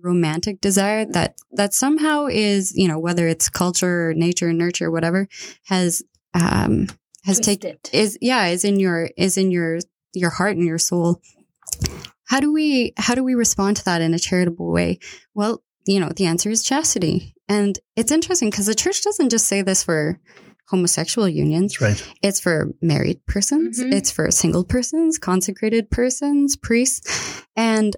romantic 0.02 0.62
desire 0.62 1.06
that 1.06 1.36
that 1.52 1.74
somehow 1.74 2.28
is 2.28 2.74
you 2.76 2.88
know 2.88 3.00
whether 3.00 3.28
it's 3.28 3.50
culture 3.50 4.10
or 4.10 4.14
nature 4.14 4.54
nurture 4.54 4.92
whatever 4.92 5.28
has 5.66 6.04
um 6.34 6.88
has 7.26 7.40
taken 7.40 7.78
is 7.92 8.18
yeah 8.22 8.48
is 8.48 8.64
in 8.64 8.80
your 8.80 9.10
is 9.18 9.38
in 9.38 9.52
your 9.52 9.80
your 10.14 10.30
heart 10.30 10.56
and 10.56 10.66
your 10.66 10.78
soul 10.78 11.22
how 12.26 12.40
do 12.40 12.54
we 12.54 12.94
how 12.98 13.16
do 13.16 13.24
we 13.24 13.34
respond 13.34 13.78
to 13.78 13.86
that 13.86 14.02
in 14.02 14.14
a 14.14 14.20
charitable 14.20 14.72
way 14.72 15.00
well 15.34 15.64
you 15.86 16.00
know 16.00 16.10
the 16.16 16.26
answer 16.26 16.50
is 16.50 16.64
chastity 16.64 17.34
and 17.48 17.80
it's 17.96 18.12
interesting 18.12 18.50
because 18.50 18.68
the 18.68 18.76
church 18.76 19.02
doesn't 19.02 19.30
just 19.30 19.48
say 19.48 19.64
this 19.64 19.84
for 19.84 20.20
homosexual 20.70 21.28
unions. 21.28 21.82
right. 21.82 22.02
It's 22.22 22.40
for 22.40 22.72
married 22.82 23.26
persons. 23.26 23.80
Mm-hmm. 23.80 23.94
It's 23.94 24.12
for 24.12 24.30
single 24.30 24.64
persons, 24.64 25.18
consecrated 25.18 25.90
persons, 25.90 26.56
priests. 26.56 27.44
And 27.56 27.96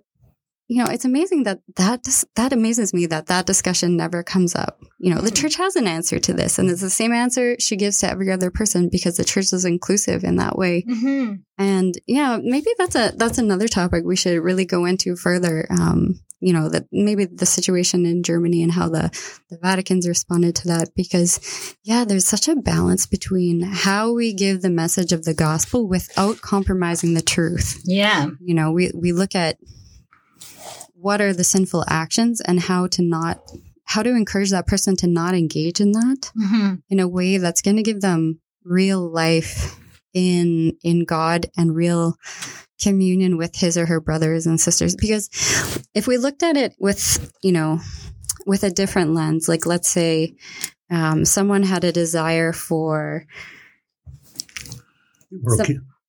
you 0.72 0.82
know, 0.82 0.90
it's 0.90 1.04
amazing 1.04 1.44
that 1.44 1.60
that 1.76 2.02
that 2.38 2.54
amazes 2.54 2.94
me 2.94 3.06
that 3.08 3.28
that 3.28 3.46
discussion 3.46 3.98
never 3.98 4.24
comes 4.24 4.56
up. 4.56 4.80
You 5.00 5.14
know, 5.14 5.20
the 5.20 5.30
church 5.30 5.56
has 5.56 5.76
an 5.76 5.86
answer 5.86 6.18
to 6.20 6.34
this, 6.34 6.58
and 6.58 6.70
it's 6.70 6.80
the 6.80 6.90
same 6.90 7.12
answer 7.12 7.58
she 7.60 7.76
gives 7.76 8.00
to 8.00 8.10
every 8.10 8.32
other 8.32 8.50
person 8.52 8.88
because 8.90 9.18
the 9.18 9.26
church 9.26 9.52
is 9.52 9.66
inclusive 9.66 10.24
in 10.24 10.38
that 10.38 10.58
way. 10.58 10.86
Mm-hmm. 10.88 11.34
And 11.58 11.94
yeah, 12.08 12.40
maybe 12.42 12.70
that's 12.78 12.96
a 12.96 13.12
that's 13.18 13.38
another 13.38 13.68
topic 13.68 14.06
we 14.06 14.16
should 14.16 14.42
really 14.42 14.64
go 14.64 14.86
into 14.86 15.18
further. 15.18 15.68
Um, 15.70 16.22
you 16.40 16.54
know, 16.54 16.70
that 16.70 16.86
maybe 16.90 17.26
the 17.26 17.46
situation 17.46 18.06
in 18.06 18.24
Germany 18.24 18.64
and 18.64 18.72
how 18.72 18.88
the, 18.88 19.12
the 19.50 19.60
Vatican's 19.62 20.08
responded 20.08 20.56
to 20.56 20.70
that. 20.70 20.96
Because 20.96 21.76
yeah, 21.84 22.06
there's 22.06 22.26
such 22.26 22.48
a 22.48 22.56
balance 22.56 23.06
between 23.06 23.60
how 23.62 24.14
we 24.14 24.34
give 24.34 24.62
the 24.62 24.70
message 24.70 25.12
of 25.12 25.26
the 25.26 25.34
gospel 25.34 25.86
without 25.86 26.40
compromising 26.40 27.14
the 27.14 27.22
truth. 27.22 27.82
Yeah. 27.84 28.28
You 28.40 28.56
know, 28.56 28.72
we, 28.72 28.90
we 28.96 29.12
look 29.12 29.36
at 29.36 29.58
what 31.02 31.20
are 31.20 31.34
the 31.34 31.44
sinful 31.44 31.84
actions 31.88 32.42
and 32.42 32.60
how 32.60 32.88
to 32.88 33.02
not 33.02 33.42
how 33.86 34.04
to 34.04 34.12
encourage 34.12 34.52
that 34.52 34.68
person 34.68 34.96
to 34.96 35.08
not 35.08 35.34
engage 35.34 35.82
in 35.82 35.92
that 35.92 36.32
Mm-hmm. 36.38 36.76
in 36.90 37.00
a 37.00 37.08
way 37.08 37.38
that's 37.38 37.62
going 37.62 37.78
to 37.78 37.84
give 37.84 38.02
them 38.02 38.40
real 38.64 39.02
life 39.10 39.76
in 40.14 40.78
in 40.84 41.06
God 41.06 41.48
and 41.58 41.76
real 41.76 42.18
communion 42.82 43.38
with 43.38 43.56
his 43.56 43.78
or 43.78 43.86
her 43.86 44.00
brothers 44.00 44.46
and 44.46 44.60
sisters 44.60 44.96
because 44.96 45.30
if 45.94 46.08
we 46.08 46.18
looked 46.18 46.44
at 46.44 46.58
it 46.58 46.76
with 46.80 47.32
you 47.42 47.52
know 47.52 47.80
with 48.46 48.64
a 48.64 48.72
different 48.72 49.14
lens 49.14 49.48
like 49.48 49.66
let's 49.66 49.88
say 49.90 50.36
um, 50.90 51.24
someone 51.26 51.64
had 51.64 51.84
a 51.84 51.92
desire 51.92 52.52
for 52.54 53.26
We're 55.32 55.58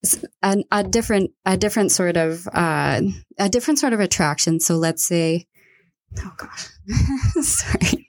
Okay. 0.05 0.65
a, 0.71 0.83
different 0.83 1.31
a 1.45 1.57
different 1.57 1.93
sort 1.93 2.17
of 2.17 2.49
uh, 2.53 3.01
a 3.39 3.49
different 3.49 3.79
sort 3.79 3.93
of 3.93 4.01
attraction. 4.01 4.61
So 4.61 4.77
let's 4.77 5.05
say, 5.05 5.47
oh 6.19 6.33
gosh, 6.37 6.69
sorry. 7.45 8.09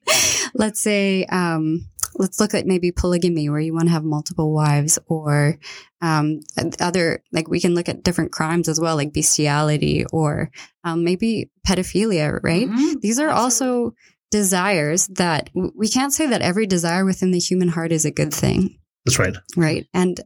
Let's 0.56 0.80
say 0.80 1.26
um, 1.26 1.88
let's 2.16 2.40
look 2.40 2.54
at 2.54 2.66
maybe 2.66 2.92
polygamy, 2.92 3.50
where 3.50 3.60
you 3.60 3.74
want 3.74 3.86
to 3.86 3.92
have 3.92 4.04
multiple 4.04 4.54
wives, 4.54 4.98
or 5.08 5.60
um, 6.02 6.42
other 6.80 7.24
like 7.32 7.48
we 7.48 7.60
can 7.60 7.76
look 7.76 7.90
at 7.90 8.04
different 8.04 8.32
crimes 8.32 8.68
as 8.68 8.80
well, 8.80 8.96
like 8.96 9.14
bestiality, 9.14 10.06
or 10.12 10.50
um, 10.84 11.04
maybe 11.04 11.52
pedophilia. 11.68 12.40
Right? 12.44 12.68
Mhm. 12.70 13.02
These 13.02 13.20
are 13.20 13.30
also 13.30 13.94
desires 14.32 15.08
that 15.08 15.52
we 15.54 15.88
can't 15.88 16.12
say 16.12 16.26
that 16.26 16.42
every 16.42 16.66
desire 16.66 17.06
within 17.06 17.30
the 17.30 17.40
human 17.40 17.68
heart 17.68 17.92
is 17.92 18.04
a 18.04 18.12
good 18.12 18.34
thing. 18.34 18.80
That's 19.06 19.20
right. 19.20 19.36
Right. 19.56 19.86
And 19.94 20.20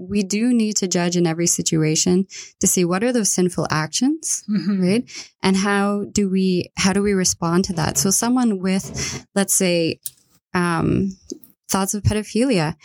we 0.00 0.22
do 0.22 0.54
need 0.54 0.76
to 0.76 0.86
judge 0.86 1.16
in 1.16 1.26
every 1.26 1.46
situation 1.48 2.26
to 2.60 2.66
see 2.68 2.84
what 2.84 3.02
are 3.02 3.12
those 3.12 3.28
sinful 3.30 3.66
actions, 3.68 4.44
Mhm. 4.48 4.80
right? 4.80 5.10
And 5.42 5.56
how 5.56 6.04
do 6.12 6.30
we 6.30 6.70
how 6.76 6.92
do 6.92 7.02
we 7.02 7.12
respond 7.12 7.64
to 7.64 7.72
that? 7.74 7.98
So 7.98 8.10
someone 8.10 8.60
with 8.60 9.26
let's 9.34 9.54
say 9.54 9.98
um 10.54 11.10
thoughts 11.68 11.94
of 11.94 12.02
pedophilia, 12.04 12.76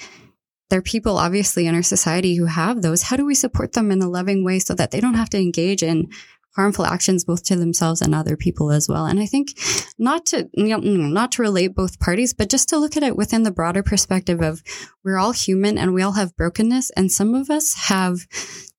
there 0.70 0.80
are 0.80 0.82
people 0.82 1.18
obviously 1.18 1.68
in 1.68 1.76
our 1.76 1.84
society 1.84 2.36
who 2.36 2.46
have 2.46 2.82
those. 2.82 3.04
How 3.04 3.16
do 3.16 3.26
we 3.26 3.36
support 3.36 3.74
them 3.74 3.92
in 3.92 4.02
a 4.02 4.10
loving 4.10 4.44
way 4.44 4.58
so 4.60 4.74
that 4.74 4.92
they 4.92 5.00
don't 5.00 5.14
have 5.14 5.30
to 5.30 5.38
engage 5.38 5.84
in 5.84 6.10
harmful 6.56 6.86
actions 6.86 7.26
both 7.26 7.44
to 7.46 7.56
themselves 7.56 8.02
and 8.02 8.14
other 8.14 8.38
people 8.38 8.72
as 8.72 8.88
well? 8.88 9.06
And 9.06 9.20
I 9.20 9.26
think 9.26 9.58
not 9.98 10.26
to 10.28 10.50
you 10.54 10.68
know, 10.68 10.80
mm, 10.80 11.12
not 11.12 11.32
to 11.34 11.42
relate 11.42 11.76
both 11.76 12.00
parties, 12.00 12.34
but 12.34 12.50
just 12.50 12.70
to 12.70 12.78
look 12.78 12.98
at 12.98 13.04
it 13.04 13.16
within 13.16 13.44
the 13.44 13.52
broader 13.52 13.84
perspective 13.84 14.42
of 14.42 14.64
we're 15.04 15.18
all 15.18 15.32
human 15.32 15.78
and 15.78 15.94
we 15.94 16.02
all 16.02 16.14
have 16.14 16.36
brokenness, 16.36 16.90
and 16.92 17.12
some 17.12 17.36
of 17.36 17.50
us 17.50 17.74
have 17.74 18.28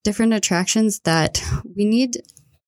different 0.03 0.33
attractions 0.35 1.01
that 1.01 1.43
we 1.77 1.85
need. 1.85 2.23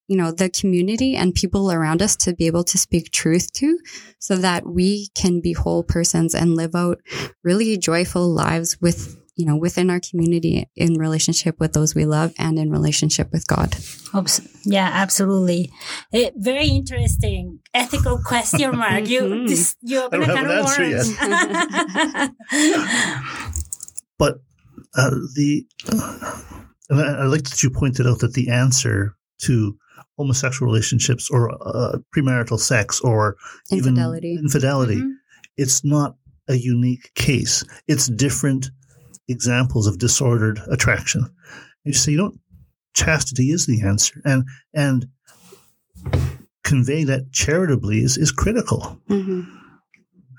You 0.08 0.16
know, 0.16 0.30
the 0.30 0.48
community 0.48 1.16
and 1.16 1.34
people 1.34 1.72
around 1.72 2.00
us 2.00 2.14
to 2.18 2.32
be 2.32 2.46
able 2.46 2.62
to 2.62 2.78
speak 2.78 3.10
truth 3.10 3.52
to 3.54 3.76
so 4.20 4.36
that 4.36 4.64
we 4.64 5.08
can 5.16 5.40
be 5.40 5.52
whole 5.52 5.82
persons 5.82 6.32
and 6.32 6.54
live 6.54 6.76
out 6.76 7.00
really 7.42 7.76
joyful 7.76 8.28
lives 8.28 8.80
with, 8.80 9.16
you 9.36 9.44
know, 9.46 9.56
within 9.56 9.90
our 9.90 10.00
community 10.00 10.66
in 10.76 10.94
relationship 10.94 11.60
with 11.60 11.72
those 11.74 11.94
we 11.94 12.04
love 12.06 12.32
and 12.38 12.58
in 12.58 12.70
relationship 12.70 13.30
with 13.32 13.46
God. 13.46 13.76
Oops. 14.14 14.40
Yeah, 14.64 14.88
absolutely. 14.92 15.70
Eh, 16.12 16.30
very 16.36 16.68
interesting 16.68 17.58
ethical 17.74 18.18
question 18.24 18.76
mark. 18.76 19.06
You 19.08 19.20
Mhm. 19.22 19.48
this, 19.48 19.76
you 19.82 20.00
open 20.02 20.22
a 20.22 20.26
don't 20.26 20.36
can 20.36 20.46
have 20.46 20.66
of 20.66 20.78
an 20.78 20.90
answer 20.90 21.06
worms. 21.06 22.16
But 24.18 24.38
uh, 24.94 25.10
the 25.34 25.66
and 26.88 27.00
I, 27.00 27.22
I 27.22 27.24
like 27.24 27.42
that 27.44 27.62
you 27.62 27.70
pointed 27.70 28.06
out 28.06 28.20
that 28.20 28.32
the 28.32 28.48
answer 28.48 29.14
to 29.42 29.76
homosexual 30.16 30.70
relationships 30.72 31.28
or 31.30 31.50
uh, 31.60 31.98
premarital 32.16 32.58
sex 32.58 33.00
or 33.00 33.36
Infidelity. 33.70 34.28
even 34.28 34.44
infidelity, 34.44 34.96
Mhm. 34.96 35.10
it's 35.58 35.84
not 35.84 36.16
a 36.48 36.54
unique 36.54 37.10
case. 37.14 37.64
It's 37.86 38.06
different 38.08 38.70
examples 39.28 39.86
of 39.86 39.98
disordered 39.98 40.60
attraction. 40.70 41.26
You 41.84 41.92
say 41.92 42.12
you 42.12 42.18
don't. 42.18 42.40
Chastity 42.94 43.50
is 43.50 43.66
the 43.66 43.82
answer, 43.82 44.20
and 44.24 44.44
and 44.74 45.06
convey 46.64 47.04
that 47.04 47.32
charitably 47.32 48.02
is 48.02 48.16
is 48.16 48.32
critical. 48.32 49.00
Mhm. 49.08 49.46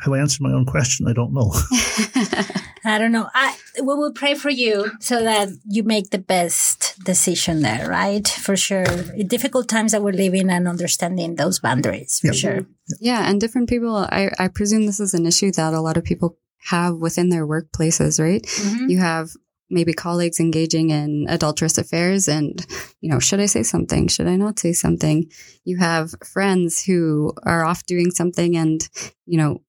Have 0.03 0.13
I 0.13 0.19
answered 0.19 0.41
my 0.41 0.51
own 0.53 0.65
question? 0.65 1.07
I 1.07 1.13
don't 1.13 1.33
know. 1.33 1.51
I 2.85 2.97
don't 2.99 3.11
know. 3.11 3.27
I 3.33 3.55
we 3.79 3.93
will 3.95 4.13
pray 4.13 4.35
for 4.35 4.49
you 4.49 4.91
so 4.99 5.23
that 5.23 5.49
you 5.67 5.83
make 5.83 6.09
the 6.11 6.19
best 6.19 6.95
decision 7.03 7.61
there, 7.61 7.89
right? 7.89 8.27
For 8.27 8.55
sure. 8.55 8.85
In 9.15 9.27
difficult 9.27 9.67
times 9.67 9.91
that 9.91 10.03
we're 10.03 10.13
living 10.13 10.49
and 10.49 10.67
understanding 10.67 11.35
those 11.35 11.59
boundaries, 11.59 12.19
for 12.19 12.27
Yeah. 12.27 12.33
sure. 12.33 12.59
Yeah, 13.01 13.29
and 13.29 13.41
different 13.41 13.69
people. 13.69 13.95
I, 13.95 14.31
I 14.39 14.47
presume 14.49 14.85
this 14.85 14.99
is 14.99 15.13
an 15.13 15.25
issue 15.25 15.51
that 15.53 15.73
a 15.73 15.81
lot 15.81 15.97
of 15.97 16.03
people 16.05 16.37
have 16.59 16.95
within 16.95 17.29
their 17.29 17.47
workplaces, 17.47 18.19
right? 18.19 18.43
Mhm. 18.43 18.89
You 18.89 18.97
have 18.99 19.29
maybe 19.69 19.93
colleagues 19.93 20.39
engaging 20.39 20.91
in 20.91 21.25
adulterous 21.27 21.77
affairs, 21.77 22.27
and 22.27 22.65
you 23.01 23.09
know, 23.09 23.19
should 23.19 23.39
I 23.39 23.47
say 23.47 23.63
something? 23.63 24.07
Should 24.07 24.27
I 24.27 24.35
not 24.35 24.59
say 24.59 24.73
something? 24.73 25.29
You 25.65 25.77
have 25.77 26.15
friends 26.25 26.83
who 26.83 27.33
are 27.43 27.65
off 27.65 27.85
doing 27.85 28.11
something, 28.11 28.55
and 28.55 28.87
you 29.25 29.37
know, 29.37 29.61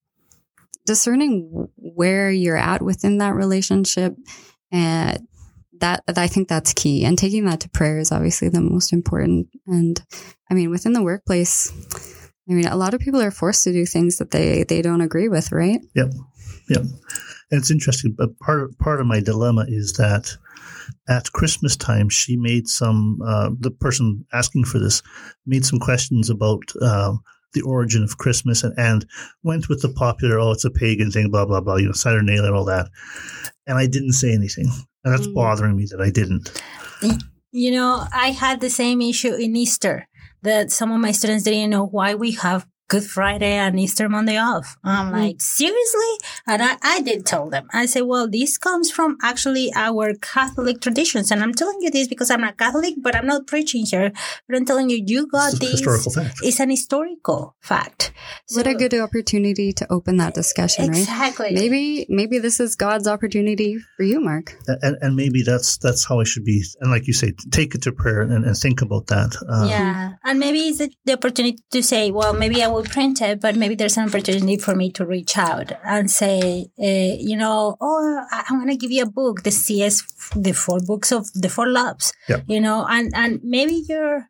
discerning 0.87 1.69
where 1.77 2.31
you're 2.31 2.57
at 2.57 2.83
within 2.83 3.19
that 3.19 3.35
relationship, 3.35 4.17
and 4.71 5.27
that 5.81 6.03
I 6.17 6.27
think 6.27 6.49
that's 6.49 6.73
key. 6.73 7.05
And 7.05 7.17
taking 7.17 7.45
that 7.45 7.61
to 7.61 7.69
prayer 7.71 7.99
is 7.99 8.11
obviously 8.11 8.49
the 8.49 8.61
most 8.61 8.93
important. 8.93 9.49
And 9.67 10.01
I 10.51 10.55
mean, 10.55 10.71
within 10.71 10.93
the 10.93 11.03
workplace. 11.03 11.73
I 12.49 12.53
mean, 12.55 12.67
a 12.67 12.77
lot 12.77 12.95
of 12.95 13.01
people 13.01 13.21
are 13.21 13.31
forced 13.31 13.65
to 13.65 13.73
do 13.73 13.85
things 13.85 14.19
that 14.19 14.31
they 14.31 14.65
they 14.65 14.83
don't 14.83 15.01
agree 15.03 15.29
with, 15.29 15.53
right? 15.53 15.81
Yep, 15.95 16.13
yep. 16.71 16.83
And 17.51 17.61
it's 17.61 17.71
interesting, 17.71 18.15
but 18.17 18.39
part 18.41 18.63
of, 18.63 18.79
part 18.79 19.01
of 19.01 19.07
my 19.07 19.21
dilemma 19.21 19.65
is 19.69 19.95
that 19.95 20.37
at 21.09 21.33
Christmas 21.33 21.77
time, 21.77 22.09
she 22.09 22.37
made 22.37 22.67
some. 22.69 23.21
Uh, 23.27 23.51
the 23.61 23.71
person 23.71 24.25
asking 24.33 24.65
for 24.65 24.79
this 24.79 25.03
made 25.47 25.65
some 25.65 25.79
questions 25.79 26.31
about 26.31 26.63
um, 26.83 27.21
the 27.53 27.61
origin 27.63 28.03
of 28.03 28.17
Christmas 28.19 28.63
and, 28.65 28.75
and 28.79 29.07
went 29.43 29.69
with 29.69 29.83
the 29.83 29.91
popular. 29.91 30.39
Oh, 30.39 30.53
it's 30.53 30.65
a 30.65 30.71
pagan 30.71 31.11
thing, 31.11 31.31
blah 31.31 31.45
blah 31.45 31.61
blah. 31.61 31.77
You 31.77 31.87
know, 31.87 31.93
Saturnalia 31.93 32.45
and 32.45 32.55
all 32.55 32.65
that. 32.65 32.89
And 33.67 33.77
I 33.79 33.87
didn't 33.87 34.13
say 34.13 34.33
anything, 34.33 34.71
and 35.05 35.15
that's 35.15 35.27
Mm. 35.27 35.35
bothering 35.35 35.77
me 35.77 35.87
that 35.91 36.01
I 36.01 36.09
didn't. 36.11 36.51
You 37.53 37.71
know, 37.71 38.05
I 38.13 38.31
had 38.31 38.61
the 38.61 38.71
same 38.71 39.01
issue 39.03 39.35
in 39.35 39.57
Easter 39.57 40.08
that 40.43 40.71
some 40.71 40.93
of 40.93 41.01
my 41.01 41.13
students 41.13 41.45
didn't 41.45 41.71
know 41.71 41.87
why 41.87 42.15
we 42.15 42.33
have 42.33 42.67
Good 42.89 43.05
Friday 43.05 43.53
and 43.53 43.79
Easter 43.79 44.09
Monday 44.09 44.39
off. 44.39 44.79
I'm 44.83 45.09
Mm. 45.13 45.13
like, 45.13 45.41
seriously? 45.43 46.13
And 46.47 46.63
I, 46.63 46.77
I 46.83 47.01
did 47.03 47.27
tell 47.27 47.51
them. 47.51 47.69
I 47.73 47.85
said, 47.85 48.03
well, 48.05 48.27
this 48.29 48.57
comes 48.57 48.91
from 48.91 49.19
actually 49.23 49.71
our 49.77 50.15
Catholic 50.15 50.81
traditions. 50.81 51.31
And 51.31 51.43
I'm 51.43 51.53
telling 51.53 51.79
you 51.83 51.91
this 51.91 52.09
because 52.09 52.31
I'm 52.31 52.41
not 52.41 52.57
Catholic, 52.57 52.95
but 52.97 53.15
I'm 53.15 53.27
not 53.27 53.47
preaching 53.47 53.85
here. 53.85 54.11
But 54.49 54.57
I'm 54.57 54.65
telling 54.65 54.89
you, 54.89 55.03
you 55.07 55.27
got 55.27 55.51
It's 55.51 55.59
this. 55.59 55.71
historical 55.73 56.13
fact. 56.13 56.39
It's 56.43 56.61
an 56.61 56.71
historical 56.71 57.55
fact. 57.61 58.13
what 58.55 58.67
a 58.67 58.75
good 58.75 58.95
opportunity 58.95 59.73
to 59.75 59.87
open 59.93 60.17
that 60.17 60.33
discussion, 60.35 60.89
right? 60.89 60.99
Exactly. 60.99 61.53
Maybe 61.53 62.07
maybe 62.09 62.39
this 62.39 62.59
is 62.59 62.75
God's 62.75 63.07
opportunity 63.07 63.79
for 63.97 64.03
you, 64.05 64.21
Mark. 64.21 64.57
And, 64.67 64.97
and 65.03 65.15
maybe 65.15 65.43
that's 65.43 65.77
that's 65.79 66.05
how 66.09 66.21
I 66.21 66.25
should 66.25 66.45
be. 66.45 66.65
And 66.81 66.91
like 66.91 67.07
you 67.07 67.13
say, 67.13 67.35
take 67.51 67.75
it 67.75 67.83
to 67.83 67.93
prayer 67.93 68.23
and, 68.23 68.45
and 68.47 68.57
think 68.57 68.81
about 68.81 69.09
that. 69.09 69.37
Um, 69.49 69.69
yeah, 69.69 70.13
and 70.25 70.39
maybe 70.41 70.61
it's 70.61 70.79
the- 70.79 70.93
the 71.05 71.13
opportunity 71.15 71.59
to 71.73 71.83
say, 71.83 72.11
well, 72.11 72.33
maybe 72.33 72.63
I 72.63 72.69
will 72.69 72.78
print 72.83 73.21
it, 73.23 73.41
but 73.41 73.57
maybe 73.57 73.75
there's 73.75 73.97
an 73.97 74.09
opportunity 74.09 74.57
for 74.57 74.75
me 74.75 74.91
to 74.93 75.05
reach 75.07 75.37
out 75.39 75.73
and 75.85 76.11
say, 76.11 76.67
uh, 76.79 77.17
you 77.19 77.37
know, 77.37 77.77
oh, 77.81 78.25
I- 78.31 78.45
I'm 78.49 78.59
going 78.59 78.69
to 78.69 78.77
give 78.77 78.91
you 78.91 79.03
a 79.05 79.11
book, 79.11 79.43
the 79.43 79.51
CS, 79.51 80.03
the 80.37 80.53
four 80.53 80.81
books 80.81 81.13
of 81.13 81.33
the 81.35 81.49
four 81.49 81.69
loves, 81.69 82.13
Yeah. 82.29 82.41
you 82.47 82.61
know, 82.61 82.87
and 82.89 83.13
and 83.15 83.41
maybe 83.43 83.83
you're 83.89 84.29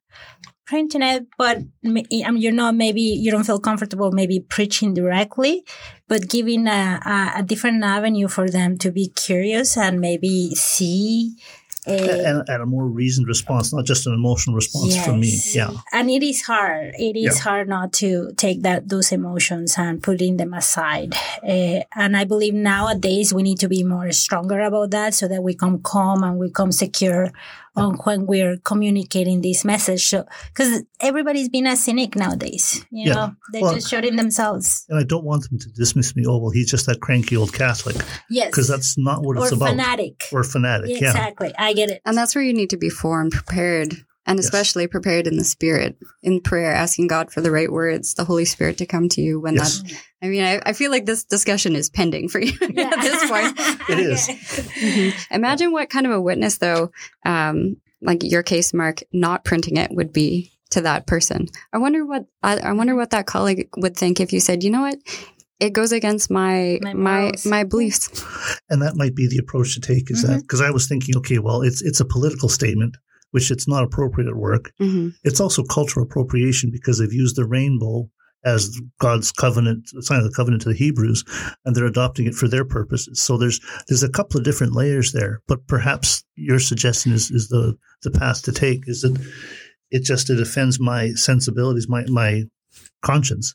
printing 0.66 1.02
it, 1.02 1.26
but 1.38 1.58
I 1.84 1.88
mean, 1.88 2.06
you're 2.10 2.52
not. 2.52 2.74
Maybe 2.74 3.00
you 3.00 3.30
don't 3.30 3.44
feel 3.44 3.58
comfortable, 3.58 4.12
maybe 4.12 4.40
preaching 4.40 4.92
directly, 4.92 5.64
but 6.08 6.28
giving 6.28 6.66
a, 6.66 7.00
a, 7.04 7.38
a 7.40 7.42
different 7.42 7.82
avenue 7.82 8.28
for 8.28 8.50
them 8.50 8.76
to 8.78 8.90
be 8.92 9.08
curious 9.08 9.78
and 9.78 9.98
maybe 9.98 10.54
see 10.54 11.36
Uh, 11.88 12.28
and, 12.28 12.48
and 12.48 12.62
a 12.62 12.66
more 12.66 12.86
reasoned 12.86 13.26
response, 13.26 13.72
not 13.72 13.84
just 13.84 14.06
an 14.06 14.14
emotional 14.14 14.54
response 14.54 14.96
from 15.04 15.20
me. 15.20 15.32
Yeah. 15.52 15.70
and 15.92 16.10
it 16.10 16.22
is 16.22 16.42
hard. 16.42 16.94
It 16.98 17.16
is 17.16 17.36
Yeah. 17.36 17.42
hard 17.42 17.68
not 17.68 17.92
to 17.94 18.32
take 18.36 18.62
that 18.62 18.88
those 18.88 19.12
emotions 19.12 19.74
and 19.78 20.02
putting 20.02 20.36
them 20.36 20.52
aside. 20.54 21.14
Uh, 21.42 21.80
and 21.96 22.16
I 22.16 22.24
believe 22.24 22.54
nowadays 22.54 23.32
we 23.32 23.42
need 23.42 23.58
to 23.60 23.68
be 23.68 23.82
more 23.84 24.10
stronger 24.12 24.60
about 24.60 24.90
that, 24.90 25.14
so 25.14 25.28
that 25.28 25.42
we 25.42 25.54
come 25.54 25.80
calm 25.82 26.22
and 26.24 26.38
we 26.38 26.50
come 26.50 26.72
secure 26.72 27.32
on 27.78 27.94
when 28.04 28.26
we're 28.26 28.56
communicating 28.58 29.40
this 29.40 29.64
message. 29.64 30.06
So, 30.06 30.24
because 30.48 30.82
everybody's 31.00 31.48
being 31.48 31.66
a 31.66 31.76
cynic 31.76 32.16
nowadays, 32.16 32.84
you 32.90 33.08
Yeah. 33.08 33.14
know, 33.14 33.32
they're 33.52 33.62
Well- 33.62 33.74
just 33.74 33.88
shooting 33.88 34.16
themselves. 34.16 34.84
And 34.88 34.98
I 34.98 35.04
don't 35.04 35.24
want 35.24 35.48
them 35.48 35.58
to 35.58 35.68
dismiss 35.70 36.14
me. 36.16 36.24
Oh, 36.26 36.38
well, 36.38 36.50
he's 36.50 36.70
just 36.70 36.86
that 36.86 37.00
cranky 37.00 37.36
old 37.36 37.52
Catholic. 37.52 37.96
Yes, 38.30 38.48
Because 38.48 38.68
that's 38.68 38.98
not 38.98 39.22
what 39.22 39.36
or 39.36 39.44
it's 39.44 39.52
about. 39.52 39.68
Or 39.68 39.70
fanatic. 39.70 40.24
Or 40.32 40.44
fanatic. 40.44 40.90
Yeah. 40.90 41.10
exactly, 41.10 41.52
I 41.58 41.72
get 41.72 41.90
it. 41.90 42.02
And 42.04 42.16
that's 42.16 42.34
where 42.34 42.44
you 42.44 42.52
need 42.52 42.70
to 42.70 42.76
be 42.76 42.90
formed, 42.90 43.32
prepared, 43.32 44.04
and 44.28 44.38
especially 44.38 44.86
prepared 44.86 45.26
in 45.26 45.36
the 45.38 45.44
spirit, 45.44 45.96
in 46.22 46.40
prayer, 46.40 46.72
asking 46.72 47.08
God 47.08 47.32
for 47.32 47.40
the 47.40 47.50
right 47.50 47.72
words, 47.72 48.14
the 48.14 48.24
Holy 48.24 48.44
Spirit 48.44 48.78
to 48.78 48.86
come 48.86 49.08
to 49.08 49.20
you 49.20 49.40
when 49.40 49.54
Yes. 49.56 49.82
that. 49.82 49.92
I 50.22 50.28
mean, 50.28 50.44
I, 50.44 50.60
I 50.64 50.72
feel 50.72 50.90
like 50.92 51.06
this 51.06 51.24
discussion 51.24 51.74
is 51.74 51.90
pending 51.90 52.28
for 52.28 52.38
you 52.40 52.52
at 52.60 53.00
this 53.00 53.28
point. 53.30 53.58
It 53.88 53.98
is. 53.98 54.28
Mhm. 54.78 55.12
Imagine 55.32 55.72
what 55.72 55.90
kind 55.90 56.06
of 56.06 56.12
a 56.12 56.20
witness, 56.20 56.58
though, 56.58 56.92
um, 57.26 57.76
like 58.00 58.22
your 58.22 58.42
case, 58.44 58.72
Mark, 58.72 59.00
not 59.12 59.44
printing 59.44 59.76
it 59.76 59.90
would 59.90 60.12
be 60.12 60.52
to 60.70 60.82
that 60.82 61.06
person. 61.06 61.46
I 61.72 61.78
wonder 61.78 62.04
what 62.06 62.26
I, 62.42 62.58
I 62.58 62.72
wonder 62.72 62.94
what 62.94 63.10
that 63.10 63.26
colleague 63.26 63.68
would 63.76 63.96
think 63.96 64.20
if 64.20 64.32
you 64.32 64.38
said, 64.40 64.62
you 64.62 64.70
know 64.70 64.82
what, 64.82 64.98
it 65.58 65.72
goes 65.72 65.90
against 65.92 66.30
my 66.30 66.78
My 66.82 66.92
my 66.94 67.32
my 67.44 67.64
beliefs. 67.64 68.08
And 68.70 68.82
that 68.82 68.94
might 68.96 69.16
be 69.16 69.26
the 69.26 69.38
approach 69.38 69.74
to 69.74 69.80
take 69.80 70.10
is 70.10 70.22
Mm-hmm. 70.22 70.32
that 70.34 70.42
because 70.42 70.60
I 70.60 70.70
was 70.70 70.86
thinking, 70.86 71.16
okay, 71.16 71.38
well, 71.38 71.62
it's 71.62 71.80
it's 71.82 72.00
a 72.00 72.04
political 72.04 72.48
statement, 72.48 72.96
which 73.30 73.50
it's 73.50 73.68
not 73.68 73.84
appropriate 73.84 74.28
at 74.28 74.36
work. 74.36 74.72
hmm 74.78 75.08
It's 75.24 75.40
also 75.40 75.62
cultural 75.64 76.04
appropriation 76.06 76.70
because 76.70 76.98
they've 76.98 77.12
used 77.12 77.36
the 77.36 77.46
rainbow 77.46 78.08
as 78.44 78.80
God's 79.00 79.32
covenant, 79.32 79.88
sign 80.00 80.18
of 80.18 80.24
the 80.24 80.34
covenant 80.34 80.62
to 80.62 80.68
the 80.68 80.74
Hebrews, 80.74 81.24
and 81.64 81.74
they're 81.74 81.86
adopting 81.86 82.26
it 82.26 82.34
for 82.34 82.48
their 82.48 82.64
purposes. 82.64 83.20
So 83.20 83.36
there's 83.36 83.60
there's 83.88 84.02
a 84.02 84.08
couple 84.08 84.38
of 84.38 84.44
different 84.44 84.74
layers 84.74 85.12
there. 85.12 85.40
But 85.48 85.66
perhaps 85.66 86.24
your 86.36 86.60
suggestion 86.60 87.12
is, 87.12 87.30
is 87.30 87.48
the 87.48 87.76
the 88.02 88.10
path 88.10 88.42
to 88.44 88.52
take 88.52 88.84
is 88.86 89.02
that 89.02 89.18
it 89.90 90.04
just 90.04 90.30
it 90.30 90.40
offends 90.40 90.78
my 90.78 91.10
sensibilities, 91.10 91.88
my 91.88 92.04
my 92.08 92.44
conscience. 93.02 93.54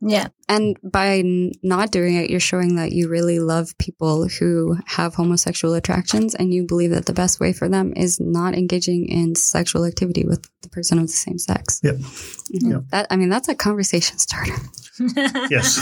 Yeah, 0.00 0.28
And 0.48 0.76
by 0.82 1.18
n- 1.18 1.52
not 1.62 1.90
doing 1.90 2.16
it, 2.16 2.30
you're 2.30 2.40
showing 2.40 2.76
that 2.76 2.92
you 2.92 3.08
really 3.08 3.38
love 3.38 3.76
people 3.78 4.28
who 4.28 4.76
have 4.86 5.14
homosexual 5.14 5.74
attractions 5.74 6.34
and 6.34 6.52
you 6.54 6.64
believe 6.66 6.90
that 6.90 7.06
the 7.06 7.12
best 7.12 7.40
way 7.40 7.52
for 7.52 7.68
them 7.68 7.92
is 7.96 8.18
not 8.20 8.54
engaging 8.54 9.08
in 9.08 9.34
sexual 9.34 9.84
activity 9.84 10.24
with 10.24 10.48
the 10.62 10.68
person 10.68 10.98
of 10.98 11.06
the 11.06 11.12
same 11.12 11.38
sex. 11.38 11.80
Yep. 11.82 11.96
Mhm. 11.96 12.70
Yep. 12.70 12.82
That 12.90 13.06
I 13.10 13.16
mean, 13.16 13.28
that's 13.28 13.48
a 13.48 13.54
conversation 13.54 14.18
starter. 14.18 14.54
Yes. 15.50 15.80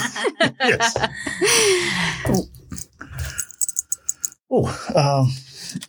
yes. 0.60 0.96
Oh, 4.50 4.66
um, 4.94 5.30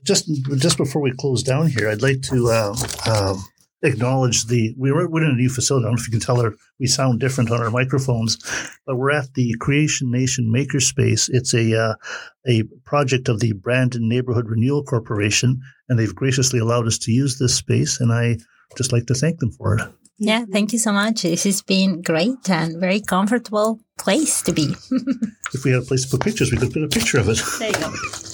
just 0.03 0.29
just 0.57 0.77
before 0.77 1.01
we 1.01 1.13
close 1.13 1.43
down 1.43 1.67
here, 1.67 1.89
I'd 1.89 2.01
like 2.01 2.21
to 2.23 2.47
uh, 2.49 2.75
um, 3.09 3.43
acknowledge 3.81 4.45
the 4.45 4.73
we 4.77 4.91
we're, 4.91 5.09
we're 5.09 5.23
in 5.23 5.31
a 5.31 5.35
new 5.35 5.49
facility. 5.49 5.85
I 5.85 5.87
don't 5.87 5.95
know 5.95 6.01
if 6.01 6.07
you 6.07 6.11
can 6.11 6.19
tell 6.19 6.41
our, 6.41 6.53
we 6.79 6.87
sound 6.87 7.19
different 7.19 7.51
on 7.51 7.61
our 7.61 7.71
microphones, 7.71 8.37
but 8.85 8.97
we're 8.97 9.11
at 9.11 9.33
the 9.33 9.55
Creation 9.59 10.11
Nation 10.11 10.51
Makerspace. 10.53 11.29
It's 11.31 11.53
a 11.53 11.79
uh, 11.79 11.95
a 12.47 12.63
project 12.85 13.29
of 13.29 13.39
the 13.39 13.53
Brandon 13.53 14.07
Neighborhood 14.07 14.49
Renewal 14.49 14.83
Corporation, 14.83 15.61
and 15.87 15.97
they've 15.97 16.15
graciously 16.15 16.59
allowed 16.59 16.87
us 16.87 16.97
to 16.99 17.11
use 17.11 17.37
this 17.37 17.55
space, 17.55 17.99
and 17.99 18.11
I 18.11 18.37
just 18.77 18.91
like 18.91 19.05
to 19.07 19.13
thank 19.13 19.39
them 19.39 19.51
for 19.51 19.77
it. 19.77 19.87
Yeah, 20.21 20.43
thank 20.51 20.73
you 20.73 20.79
so 20.79 20.91
much. 20.91 21.21
This 21.21 21.45
has 21.45 21.61
been 21.61 22.01
great 22.01 22.49
and 22.49 22.77
very 22.77 22.99
comfortable 22.99 23.79
place 23.97 24.41
to 24.43 24.53
be. 24.53 24.75
If 25.51 25.65
we 25.65 25.71
had 25.71 25.81
a 25.81 25.85
place 25.85 26.03
to 26.03 26.11
put 26.11 26.23
pictures, 26.23 26.51
we 26.51 26.57
could 26.57 26.71
put 26.71 26.83
a 26.83 26.87
picture 26.87 27.17
of 27.17 27.27
it. 27.27 27.41
there 27.57 27.69
you 27.71 27.79
go. 27.79 28.28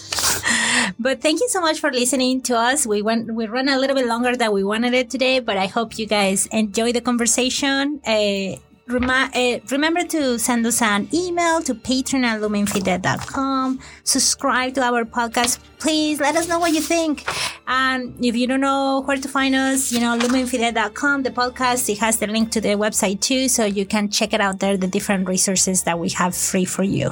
But 0.98 1.22
thank 1.22 1.42
you 1.42 1.50
so 1.50 1.60
much 1.60 1.80
for 1.80 1.92
listening 1.92 2.42
to 2.44 2.58
us. 2.58 2.88
We 2.88 3.02
went 3.02 3.34
we 3.34 3.48
ran 3.48 3.68
a 3.68 3.78
little 3.78 3.96
bit 3.96 4.08
longer 4.08 4.36
than 4.36 4.52
we 4.54 4.64
wanted 4.64 4.94
it 4.94 5.10
today, 5.10 5.40
but 5.40 5.58
I 5.58 5.68
hope 5.68 6.00
you 6.00 6.08
guys 6.08 6.48
enjoy 6.48 6.94
the 6.94 7.02
conversation. 7.02 8.00
Uh, 8.06 8.58
uh, 8.88 9.60
remember 9.72 10.04
to 10.04 10.38
send 10.38 10.66
us 10.66 10.82
an 10.82 11.10
email 11.12 11.62
to 11.64 11.74
patron 11.74 12.24
at 12.24 12.40
lumenfide.com. 12.40 13.80
Subscribe 14.04 14.76
to 14.76 14.84
our 14.84 15.04
podcast. 15.06 15.60
Please 15.80 16.20
let 16.20 16.36
us 16.36 16.48
know 16.48 16.60
what 16.60 16.72
you 16.72 16.82
think. 16.82 17.26
And 17.68 18.24
if 18.24 18.36
you 18.36 18.46
don't 18.48 18.62
know 18.62 19.02
where 19.02 19.18
to 19.18 19.28
find 19.28 19.56
us, 19.56 19.92
you 19.92 20.00
know, 20.00 20.18
lumenfide.com, 20.18 21.24
the 21.24 21.32
podcast, 21.32 21.90
it 21.90 21.98
has 21.98 22.18
the 22.20 22.28
link 22.28 22.52
to 22.52 22.62
the 22.62 22.70
website 22.70 23.22
too. 23.22 23.50
So 23.50 23.66
you 23.66 23.86
can 23.86 24.10
check 24.10 24.34
it 24.34 24.42
out 24.42 24.60
there, 24.60 24.78
the 24.78 24.88
different 24.88 25.28
resources 25.28 25.84
that 25.84 25.98
we 25.98 26.10
have 26.10 26.36
free 26.36 26.66
for 26.66 26.84
you. 26.84 27.12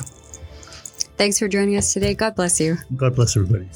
Thanks 1.17 1.39
for 1.39 1.47
joining 1.47 1.77
us 1.77 1.93
today. 1.93 2.13
God 2.13 2.35
bless 2.35 2.59
you. 2.59 2.77
God 2.95 3.15
bless 3.15 3.37
everybody. 3.37 3.69